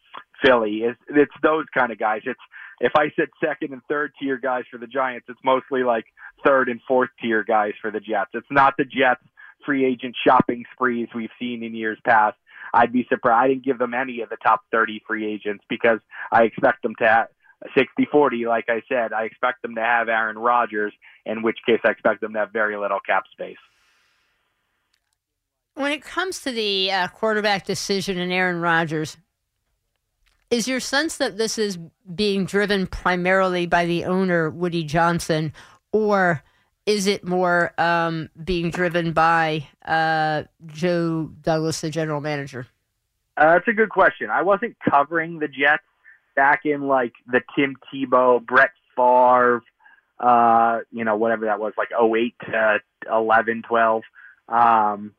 Philly. 0.43 0.85
It's, 0.85 1.01
it's 1.09 1.35
those 1.43 1.67
kind 1.77 1.93
of 1.93 1.99
guys. 1.99 2.23
It's 2.25 2.41
if 2.81 2.93
I 2.97 3.11
said 3.17 3.29
second 3.45 3.73
and 3.73 3.83
third 3.89 4.13
tier 4.21 4.39
guys 4.39 4.65
for 4.71 4.79
the 4.79 4.87
Giants, 4.87 5.27
it's 5.29 5.41
mostly 5.45 5.83
like 5.83 6.05
third 6.45 6.69
and 6.69 6.81
fourth 6.87 7.11
tier 7.21 7.45
guys 7.45 7.73
for 7.81 7.91
the 7.91 8.01
Jets. 8.01 8.31
It's 8.35 8.47
not 8.51 8.75
the 8.79 8.85
Jets 8.85 9.23
free 9.65 9.85
agent 9.85 10.15
shopping 10.27 10.65
sprees 10.73 11.09
we've 11.15 11.31
seen 11.39 11.63
in 11.63 11.75
years 11.75 11.99
past. 12.05 12.37
I'd 12.73 12.93
be 12.93 13.07
surprised. 13.09 13.45
I 13.45 13.49
didn't 13.49 13.65
give 13.65 13.79
them 13.79 13.95
any 13.95 14.21
of 14.21 14.29
the 14.29 14.37
top 14.37 14.61
30 14.71 15.03
free 15.07 15.27
agents 15.33 15.65
because 15.69 16.01
I 16.31 16.45
expect 16.45 16.83
them 16.83 16.95
to 17.01 17.07
have 17.07 17.27
60 17.77 18.07
40, 18.11 18.47
like 18.47 18.67
I 18.69 18.83
said. 18.89 19.13
I 19.13 19.25
expect 19.25 19.63
them 19.63 19.75
to 19.75 19.81
have 19.81 20.09
Aaron 20.09 20.39
Rodgers, 20.39 20.93
in 21.27 21.43
which 21.43 21.59
case 21.67 21.81
I 21.85 21.91
expect 21.91 22.21
them 22.21 22.35
to 22.35 22.41
have 22.41 22.53
very 22.53 22.77
little 22.77 23.01
cap 23.01 23.25
space. 23.33 23.57
When 25.75 25.93
it 25.93 26.03
comes 26.03 26.41
to 26.41 26.53
the 26.53 26.91
uh, 26.91 27.09
quarterback 27.09 27.65
decision 27.65 28.19
and 28.19 28.33
Aaron 28.33 28.61
Rodgers, 28.61 29.17
is 30.51 30.67
your 30.67 30.81
sense 30.81 31.17
that 31.19 31.39
this 31.39 31.59
is 31.59 31.79
being 32.15 32.45
driven 32.45 32.87
primarily 32.87 33.67
by 33.67 33.85
the 33.85 34.05
owner, 34.05 34.51
Woody 34.51 34.85
Johnson, 34.85 35.53
or 35.93 36.43
is 36.87 37.07
it 37.07 37.23
more 37.23 37.73
um, 37.79 38.31
being 38.43 38.71
driven 38.71 39.13
by 39.13 39.69
uh, 39.85 40.45
Joe 40.67 41.31
Douglas, 41.43 41.83
the 41.83 41.91
general 41.91 42.21
manager? 42.21 42.67
Uh, 43.37 43.55
that's 43.55 43.69
a 43.69 43.73
good 43.73 43.91
question. 43.91 44.31
I 44.31 44.43
wasn't 44.43 44.77
covering 44.89 45.39
the 45.39 45.49
Jets 45.49 45.85
back 46.35 46.63
in 46.65 46.89
like 46.89 47.13
the 47.27 47.43
Tim 47.55 47.77
Tebow, 47.93 48.45
Brett 48.45 48.71
Favre, 48.97 49.63
uh, 50.19 50.81
you 50.91 51.05
know, 51.05 51.17
whatever 51.17 51.45
that 51.45 51.61
was, 51.61 51.75
like 51.77 51.91
08 51.93 52.35
to 52.51 52.79
11, 53.13 53.63
12. 53.69 54.03
Um, 54.49 55.15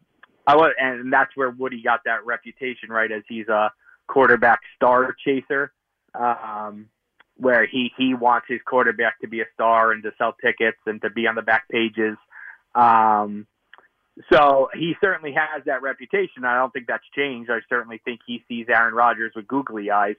I 0.47 0.55
was, 0.55 0.73
and 0.79 1.13
that's 1.13 1.31
where 1.35 1.51
Woody 1.51 1.83
got 1.83 2.01
that 2.05 2.25
reputation, 2.25 2.89
right? 2.89 3.11
As 3.11 3.21
he's 3.29 3.47
a 3.47 3.71
quarterback 4.10 4.60
star 4.76 5.15
chaser, 5.26 5.72
um, 6.13 6.89
where 7.38 7.65
he 7.65 7.91
he 7.98 8.13
wants 8.13 8.48
his 8.50 8.60
quarterback 8.65 9.19
to 9.22 9.28
be 9.28 9.39
a 9.41 9.45
star 9.54 9.91
and 9.93 10.04
to 10.04 10.12
sell 10.17 10.34
tickets 10.43 10.80
and 10.86 11.02
to 11.02 11.10
be 11.10 11.28
on 11.28 11.36
the 11.36 11.41
back 11.41 11.69
pages. 11.69 12.17
Um, 12.76 13.48
so 14.34 14.69
he 14.74 14.95
certainly 15.00 15.34
has 15.34 15.63
that 15.65 15.82
reputation. 15.82 16.43
I 16.43 16.58
don't 16.58 16.74
think 16.74 16.88
that's 16.88 17.08
changed. 17.15 17.50
I 17.50 17.60
certainly 17.69 18.02
think 18.04 18.19
he 18.28 18.43
sees 18.50 18.65
Aaron 18.67 18.93
Rodgers 18.93 19.32
with 19.36 19.48
googly 19.48 19.89
eyes. 19.91 20.15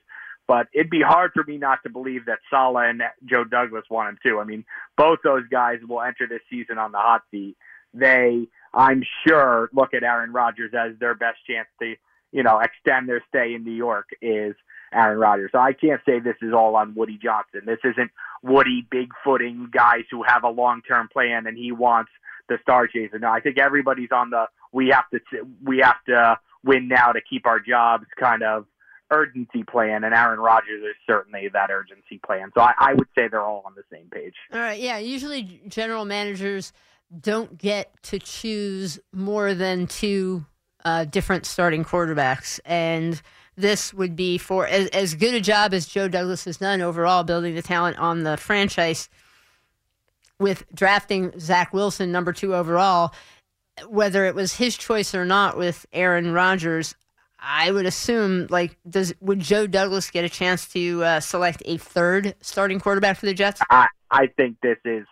But 0.47 0.67
it'd 0.73 0.89
be 0.89 1.01
hard 1.01 1.31
for 1.33 1.43
me 1.43 1.57
not 1.57 1.83
to 1.83 1.89
believe 1.89 2.25
that 2.25 2.39
Saleh 2.49 2.89
and 2.89 3.03
Joe 3.29 3.43
Douglas 3.43 3.85
want 3.89 4.09
him 4.09 4.17
too. 4.23 4.39
I 4.39 4.43
mean, 4.43 4.65
both 4.97 5.19
those 5.23 5.47
guys 5.49 5.77
will 5.87 6.01
enter 6.01 6.27
this 6.27 6.41
season 6.49 6.77
on 6.79 6.91
the 6.91 6.97
hot 6.97 7.21
seat. 7.29 7.55
They, 7.93 8.47
I'm 8.73 9.03
sure, 9.25 9.69
look 9.71 9.93
at 9.93 10.03
Aaron 10.03 10.33
Rodgers 10.33 10.71
as 10.73 10.97
their 10.99 11.13
best 11.13 11.37
chance 11.47 11.67
to, 11.79 11.95
you 12.31 12.43
know, 12.43 12.59
extend 12.59 13.09
their 13.09 13.23
stay 13.29 13.53
in 13.53 13.63
New 13.63 13.71
York 13.73 14.09
is 14.21 14.55
Aaron 14.93 15.19
Rodgers. 15.19 15.51
So 15.53 15.59
I 15.59 15.73
can't 15.73 16.01
say 16.05 16.19
this 16.19 16.35
is 16.41 16.53
all 16.53 16.75
on 16.75 16.95
Woody 16.95 17.19
Johnson. 17.21 17.61
This 17.65 17.79
isn't 17.83 18.11
Woody 18.43 18.85
bigfooting 18.93 19.71
guys 19.71 20.03
who 20.09 20.23
have 20.23 20.43
a 20.43 20.49
long-term 20.49 21.09
plan 21.11 21.47
and 21.47 21.57
he 21.57 21.71
wants 21.71 22.11
the 22.49 22.57
star 22.61 22.87
chaser. 22.87 23.19
No, 23.19 23.29
I 23.29 23.39
think 23.39 23.57
everybody's 23.57 24.11
on 24.11 24.29
the 24.29 24.45
we 24.71 24.89
have 24.89 25.09
to 25.11 25.19
we 25.63 25.79
have 25.83 26.03
to 26.07 26.39
win 26.63 26.87
now 26.87 27.11
to 27.11 27.21
keep 27.21 27.45
our 27.45 27.59
jobs 27.59 28.05
kind 28.19 28.43
of 28.43 28.65
urgency 29.11 29.63
plan, 29.63 30.03
and 30.03 30.13
Aaron 30.13 30.39
Rodgers 30.39 30.81
is 30.83 30.95
certainly 31.05 31.49
that 31.51 31.69
urgency 31.69 32.19
plan. 32.25 32.49
So 32.55 32.61
I, 32.61 32.73
I 32.77 32.93
would 32.93 33.07
say 33.17 33.27
they're 33.27 33.41
all 33.41 33.63
on 33.65 33.73
the 33.75 33.83
same 33.91 34.07
page. 34.09 34.33
All 34.53 34.59
right, 34.59 34.79
yeah. 34.79 34.97
Usually, 34.97 35.61
general 35.67 36.05
managers 36.05 36.71
don't 37.19 37.57
get 37.57 37.91
to 38.03 38.19
choose 38.19 38.99
more 39.11 39.53
than 39.53 39.85
two 39.87 40.45
uh, 40.85 41.05
different 41.05 41.45
starting 41.45 41.83
quarterbacks, 41.83 42.59
and 42.65 43.21
this 43.55 43.93
would 43.93 44.15
be 44.15 44.37
for 44.37 44.65
as, 44.67 44.87
as 44.89 45.13
good 45.15 45.33
a 45.33 45.41
job 45.41 45.73
as 45.73 45.85
Joe 45.85 46.07
Douglas 46.07 46.45
has 46.45 46.57
done 46.57 46.81
overall 46.81 47.23
building 47.23 47.55
the 47.55 47.61
talent 47.61 47.97
on 47.99 48.23
the 48.23 48.37
franchise 48.37 49.09
with 50.39 50.63
drafting 50.73 51.37
Zach 51.39 51.73
Wilson 51.73 52.11
number 52.11 52.33
two 52.33 52.55
overall. 52.55 53.13
Whether 53.87 54.25
it 54.25 54.35
was 54.35 54.55
his 54.55 54.77
choice 54.77 55.15
or 55.15 55.25
not 55.25 55.57
with 55.57 55.85
Aaron 55.93 56.33
Rodgers, 56.33 56.95
I 57.39 57.71
would 57.71 57.85
assume 57.85 58.47
like 58.49 58.77
does 58.87 59.13
would 59.21 59.39
Joe 59.39 59.65
Douglas 59.67 60.11
get 60.11 60.23
a 60.25 60.29
chance 60.29 60.67
to 60.69 61.03
uh, 61.03 61.19
select 61.19 61.63
a 61.65 61.77
third 61.77 62.35
starting 62.41 62.79
quarterback 62.79 63.17
for 63.17 63.25
the 63.25 63.33
Jets? 63.33 63.61
I 63.69 63.87
I 64.11 64.27
think 64.27 64.57
this 64.61 64.77
is 64.85 65.05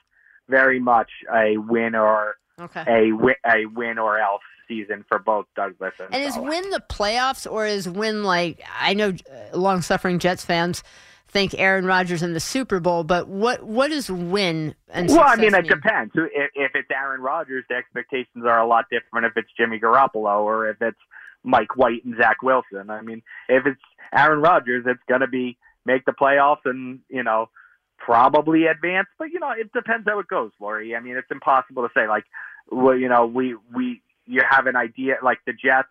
very 0.47 0.79
much 0.79 1.09
a 1.33 1.57
win 1.57 1.95
or 1.95 2.35
Okay. 2.59 2.83
a 2.87 3.11
a 3.49 3.65
win 3.67 3.97
or 3.97 4.19
else 4.19 4.41
season 4.69 5.03
for 5.09 5.19
both 5.19 5.47
Douglas 5.55 5.93
and, 5.99 6.15
And 6.15 6.23
is 6.23 6.37
win 6.37 6.69
the 6.69 6.81
playoffs 6.89 7.51
or 7.51 7.65
is 7.65 7.89
win 7.89 8.23
like 8.23 8.63
I 8.79 8.93
know 8.93 9.09
uh, 9.09 9.57
long 9.57 9.81
suffering 9.81 10.19
Jets 10.19 10.45
fans 10.45 10.83
think 11.29 11.53
Aaron 11.57 11.85
Rodgers 11.85 12.23
in 12.23 12.33
the 12.33 12.39
Super 12.39 12.79
Bowl, 12.79 13.03
but 13.03 13.27
what 13.27 13.63
what 13.63 13.91
is 13.91 14.09
win? 14.09 14.75
And 14.89 15.09
well, 15.09 15.23
I 15.25 15.35
mean, 15.35 15.53
it 15.53 15.67
depends. 15.67 16.13
If, 16.15 16.51
if 16.55 16.71
it's 16.75 16.89
Aaron 16.91 17.21
Rodgers, 17.21 17.65
the 17.69 17.75
expectations 17.75 18.45
are 18.45 18.59
a 18.59 18.67
lot 18.67 18.85
different. 18.91 19.27
If 19.27 19.33
it's 19.35 19.49
Jimmy 19.57 19.79
Garoppolo 19.79 20.41
or 20.41 20.69
if 20.69 20.81
it's 20.81 20.97
Mike 21.43 21.75
White 21.75 22.03
and 22.05 22.15
Zach 22.17 22.41
Wilson, 22.41 22.89
I 22.89 23.01
mean, 23.01 23.21
if 23.47 23.65
it's 23.65 23.81
Aaron 24.13 24.41
Rodgers, 24.41 24.85
it's 24.87 25.01
going 25.07 25.21
to 25.21 25.27
be 25.27 25.57
make 25.85 26.05
the 26.05 26.11
playoffs 26.11 26.65
and 26.65 26.99
you 27.09 27.23
know 27.23 27.49
probably 27.97 28.65
advance. 28.65 29.07
But 29.17 29.29
you 29.29 29.39
know, 29.39 29.51
it 29.51 29.71
depends 29.71 30.07
how 30.07 30.19
it 30.19 30.27
goes, 30.27 30.51
Lori. 30.59 30.95
I 30.95 30.99
mean, 30.99 31.15
it's 31.15 31.31
impossible 31.31 31.83
to 31.83 31.89
say. 31.93 32.07
Like, 32.07 32.25
well, 32.71 32.95
you 32.95 33.09
know, 33.09 33.27
we 33.27 33.55
we 33.73 34.01
you 34.29 34.41
have 34.49 34.67
an 34.67 34.75
idea 34.75 35.15
like 35.23 35.39
the 35.45 35.53
Jets 35.53 35.89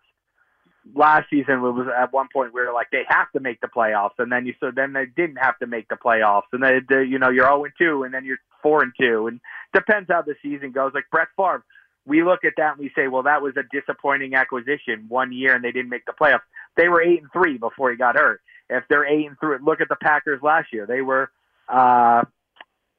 last 0.95 1.29
season 1.29 1.61
was 1.61 1.87
at 1.95 2.11
one 2.13 2.27
point 2.33 2.53
we 2.53 2.61
were 2.61 2.73
like 2.73 2.87
they 2.91 3.03
have 3.07 3.31
to 3.31 3.39
make 3.39 3.61
the 3.61 3.67
playoffs, 3.67 4.17
and 4.17 4.31
then 4.31 4.45
you 4.45 4.53
so 4.59 4.71
then 4.73 4.93
they 4.93 5.05
didn't 5.05 5.37
have 5.37 5.57
to 5.59 5.67
make 5.67 5.87
the 5.89 5.95
playoffs, 5.95 6.49
and 6.53 6.63
then 6.63 6.85
they, 6.89 7.03
you 7.03 7.19
know 7.19 7.29
you're 7.29 7.45
zero 7.45 7.63
and 7.65 7.73
two, 7.77 8.03
and 8.03 8.13
then 8.13 8.25
you're 8.25 8.39
four 8.61 8.81
and 8.81 8.93
two, 8.99 9.27
and 9.27 9.39
depends 9.73 10.09
how 10.09 10.21
the 10.21 10.35
season 10.41 10.71
goes. 10.71 10.91
Like 10.93 11.05
Brett 11.11 11.27
Favre, 11.37 11.63
we 12.05 12.23
look 12.23 12.43
at 12.43 12.53
that 12.57 12.71
and 12.73 12.79
we 12.79 12.91
say, 12.95 13.07
well, 13.07 13.23
that 13.23 13.41
was 13.41 13.53
a 13.57 13.63
disappointing 13.71 14.35
acquisition 14.35 15.05
one 15.07 15.31
year, 15.31 15.55
and 15.55 15.63
they 15.63 15.71
didn't 15.71 15.89
make 15.89 16.05
the 16.05 16.13
playoffs. 16.19 16.41
They 16.75 16.87
were 16.87 17.01
eight 17.01 17.21
and 17.21 17.31
three 17.31 17.57
before 17.57 17.91
he 17.91 17.97
got 17.97 18.15
hurt. 18.15 18.41
If 18.69 18.83
they're 18.89 19.05
eight 19.05 19.27
and 19.27 19.39
three, 19.39 19.57
look 19.63 19.81
at 19.81 19.89
the 19.89 19.95
Packers 19.95 20.41
last 20.41 20.71
year. 20.71 20.85
They 20.85 21.01
were, 21.01 21.31
uh, 21.67 22.23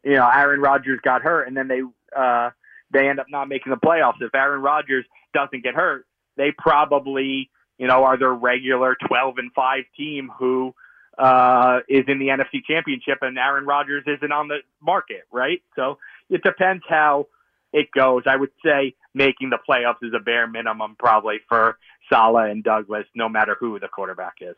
you 0.05 0.15
know, 0.15 0.29
Aaron 0.29 0.61
Rodgers 0.61 1.01
got 1.03 1.23
hurt, 1.23 1.49
and 1.49 1.57
then 1.57 1.69
they 1.69 1.83
uh, 2.17 2.51
they 2.93 3.09
end 3.09 3.21
up 3.21 3.27
not 3.29 3.49
making 3.49 3.71
the 3.71 3.79
playoffs. 3.79 4.21
If 4.21 4.35
Aaron 4.35 4.63
Rodgers 4.63 5.05
doesn't 5.35 5.63
get 5.63 5.75
hurt, 5.75 6.07
they 6.37 6.53
probably 6.57 7.51
you 7.81 7.87
know, 7.87 8.05
are 8.05 8.19
their 8.19 8.33
regular 8.33 8.95
12 9.09 9.39
and 9.39 9.51
5 9.55 9.85
team 9.97 10.31
who 10.39 10.75
uh, 11.19 11.79
is 11.89 12.05
in 12.09 12.19
the 12.19 12.27
NFC 12.27 12.63
Championship 12.63 13.19
and 13.23 13.39
Aaron 13.39 13.65
Rodgers 13.65 14.05
isn't 14.07 14.31
on 14.31 14.49
the 14.49 14.59
market, 14.83 15.23
right? 15.33 15.63
So 15.77 15.97
it 16.29 16.43
depends 16.43 16.85
how 16.87 17.29
it 17.73 17.91
goes. 17.91 18.25
I 18.27 18.37
would 18.37 18.51
say 18.63 18.95
making 19.15 19.49
the 19.49 19.57
playoffs 19.67 20.03
is 20.03 20.13
a 20.15 20.23
bare 20.23 20.47
minimum 20.47 20.95
probably 20.99 21.39
for 21.49 21.79
Saleh 22.13 22.51
and 22.51 22.63
Douglas, 22.63 23.07
no 23.15 23.31
matter 23.31 23.57
who 23.59 23.79
the 23.81 23.89
quarterback 23.89 24.35
is. 24.43 24.57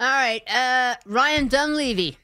All 0.00 0.08
right. 0.08 0.42
Uh, 0.50 0.96
Ryan 1.06 1.46
Dunleavy, 1.46 2.18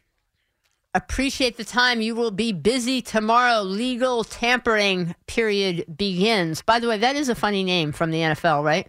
appreciate 0.97 1.57
the 1.57 1.65
time. 1.65 2.01
You 2.01 2.15
will 2.15 2.31
be 2.31 2.53
busy 2.53 3.03
tomorrow. 3.03 3.61
Legal 3.61 4.25
tampering 4.25 5.15
period 5.27 5.85
begins. 5.97 6.63
By 6.63 6.81
the 6.81 6.89
way, 6.89 6.99
that 6.99 7.17
is 7.17 7.29
a 7.29 7.35
funny 7.35 7.63
name 7.63 7.93
from 7.93 8.11
the 8.11 8.19
NFL, 8.19 8.65
right? 8.65 8.89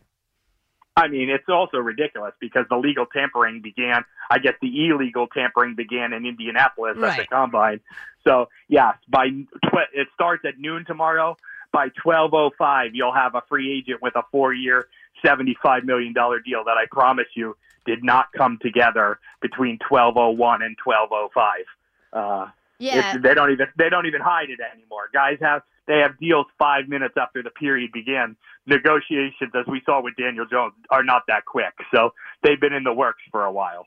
I 0.96 1.10
mean, 1.10 1.30
it's 1.30 1.48
also 1.48 1.78
ridiculous 1.78 2.34
because 2.40 2.66
the 2.72 2.78
legal 2.78 3.06
tampering 3.06 3.62
began. 3.62 4.04
I 4.32 4.40
guess 4.40 4.54
the 4.62 4.88
illegal 4.88 5.28
tampering 5.28 5.76
began 5.76 6.12
in 6.12 6.26
Indianapolis 6.26 6.98
right. 6.98 7.12
at 7.12 7.18
the 7.20 7.28
combine. 7.28 7.82
So 8.26 8.48
yes, 8.68 8.96
by 9.08 9.28
tw- 9.28 9.94
it 9.94 10.08
starts 10.16 10.44
at 10.46 10.58
noon 10.58 10.86
tomorrow. 10.86 11.38
By 11.72 11.90
twelve 12.02 12.34
oh 12.34 12.50
five, 12.58 12.92
you'll 12.94 13.14
have 13.14 13.36
a 13.36 13.44
free 13.48 13.78
agent 13.78 14.02
with 14.02 14.16
a 14.16 14.24
four 14.32 14.54
year, 14.54 14.88
seventy 15.24 15.56
five 15.62 15.84
million 15.84 16.14
dollar 16.14 16.40
deal 16.40 16.64
that 16.66 16.78
I 16.78 16.86
promise 16.90 17.28
you 17.36 17.56
did 17.86 18.04
not 18.04 18.28
come 18.36 18.58
together 18.60 19.20
between 19.40 19.78
twelve 19.88 20.18
oh 20.18 20.32
one 20.32 20.64
and 20.64 20.76
twelve 20.84 21.10
oh 21.12 21.30
five. 21.32 21.66
Uh, 22.14 22.48
yeah, 22.80 23.18
they 23.18 23.34
don't 23.34 23.52
even 23.52 23.68
they 23.78 23.90
don't 23.90 24.06
even 24.06 24.22
hide 24.22 24.50
it 24.50 24.60
anymore. 24.74 25.10
Guys 25.14 25.38
have 25.42 25.62
they 25.88 26.00
have 26.00 26.20
deals 26.20 26.46
five 26.60 26.88
minutes 26.88 27.16
after 27.18 27.42
the 27.42 27.50
period 27.50 27.92
began. 27.92 28.36
Negotiations, 28.66 29.52
as 29.56 29.66
we 29.68 29.82
saw 29.86 30.02
with 30.02 30.16
Daniel 30.18 30.46
Jones, 30.46 30.74
are 30.92 31.04
not 31.04 31.24
that 31.28 31.46
quick. 31.46 31.74
So 31.94 32.14
they've 32.44 32.60
been 32.60 32.74
in 32.74 32.84
the 32.84 32.94
works 32.94 33.22
for 33.32 33.46
a 33.46 33.52
while. 33.52 33.86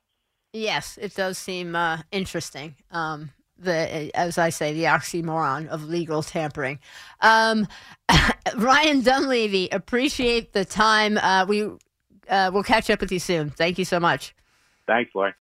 Yes, 0.53 0.99
it 1.01 1.15
does 1.15 1.39
seem 1.39 1.77
uh, 1.77 1.99
interesting. 2.11 2.75
Um, 2.91 3.31
the 3.59 4.11
as 4.15 4.39
I 4.39 4.49
say, 4.49 4.73
the 4.73 4.85
oxymoron 4.85 5.69
of 5.69 5.85
legal 5.85 6.23
tampering. 6.23 6.79
Um, 7.21 7.69
Ryan 8.57 9.03
Dunleavy, 9.03 9.69
appreciate 9.71 10.53
the 10.53 10.65
time. 10.65 11.19
Uh, 11.19 11.45
we 11.47 11.71
uh, 12.29 12.51
we'll 12.53 12.63
catch 12.63 12.91
up 12.91 13.01
with 13.01 13.13
you 13.13 13.19
soon. 13.19 13.51
Thank 13.51 13.79
you 13.79 13.85
so 13.85 14.01
much. 14.01 14.35
Thanks, 14.87 15.13
Lloyd. 15.15 15.35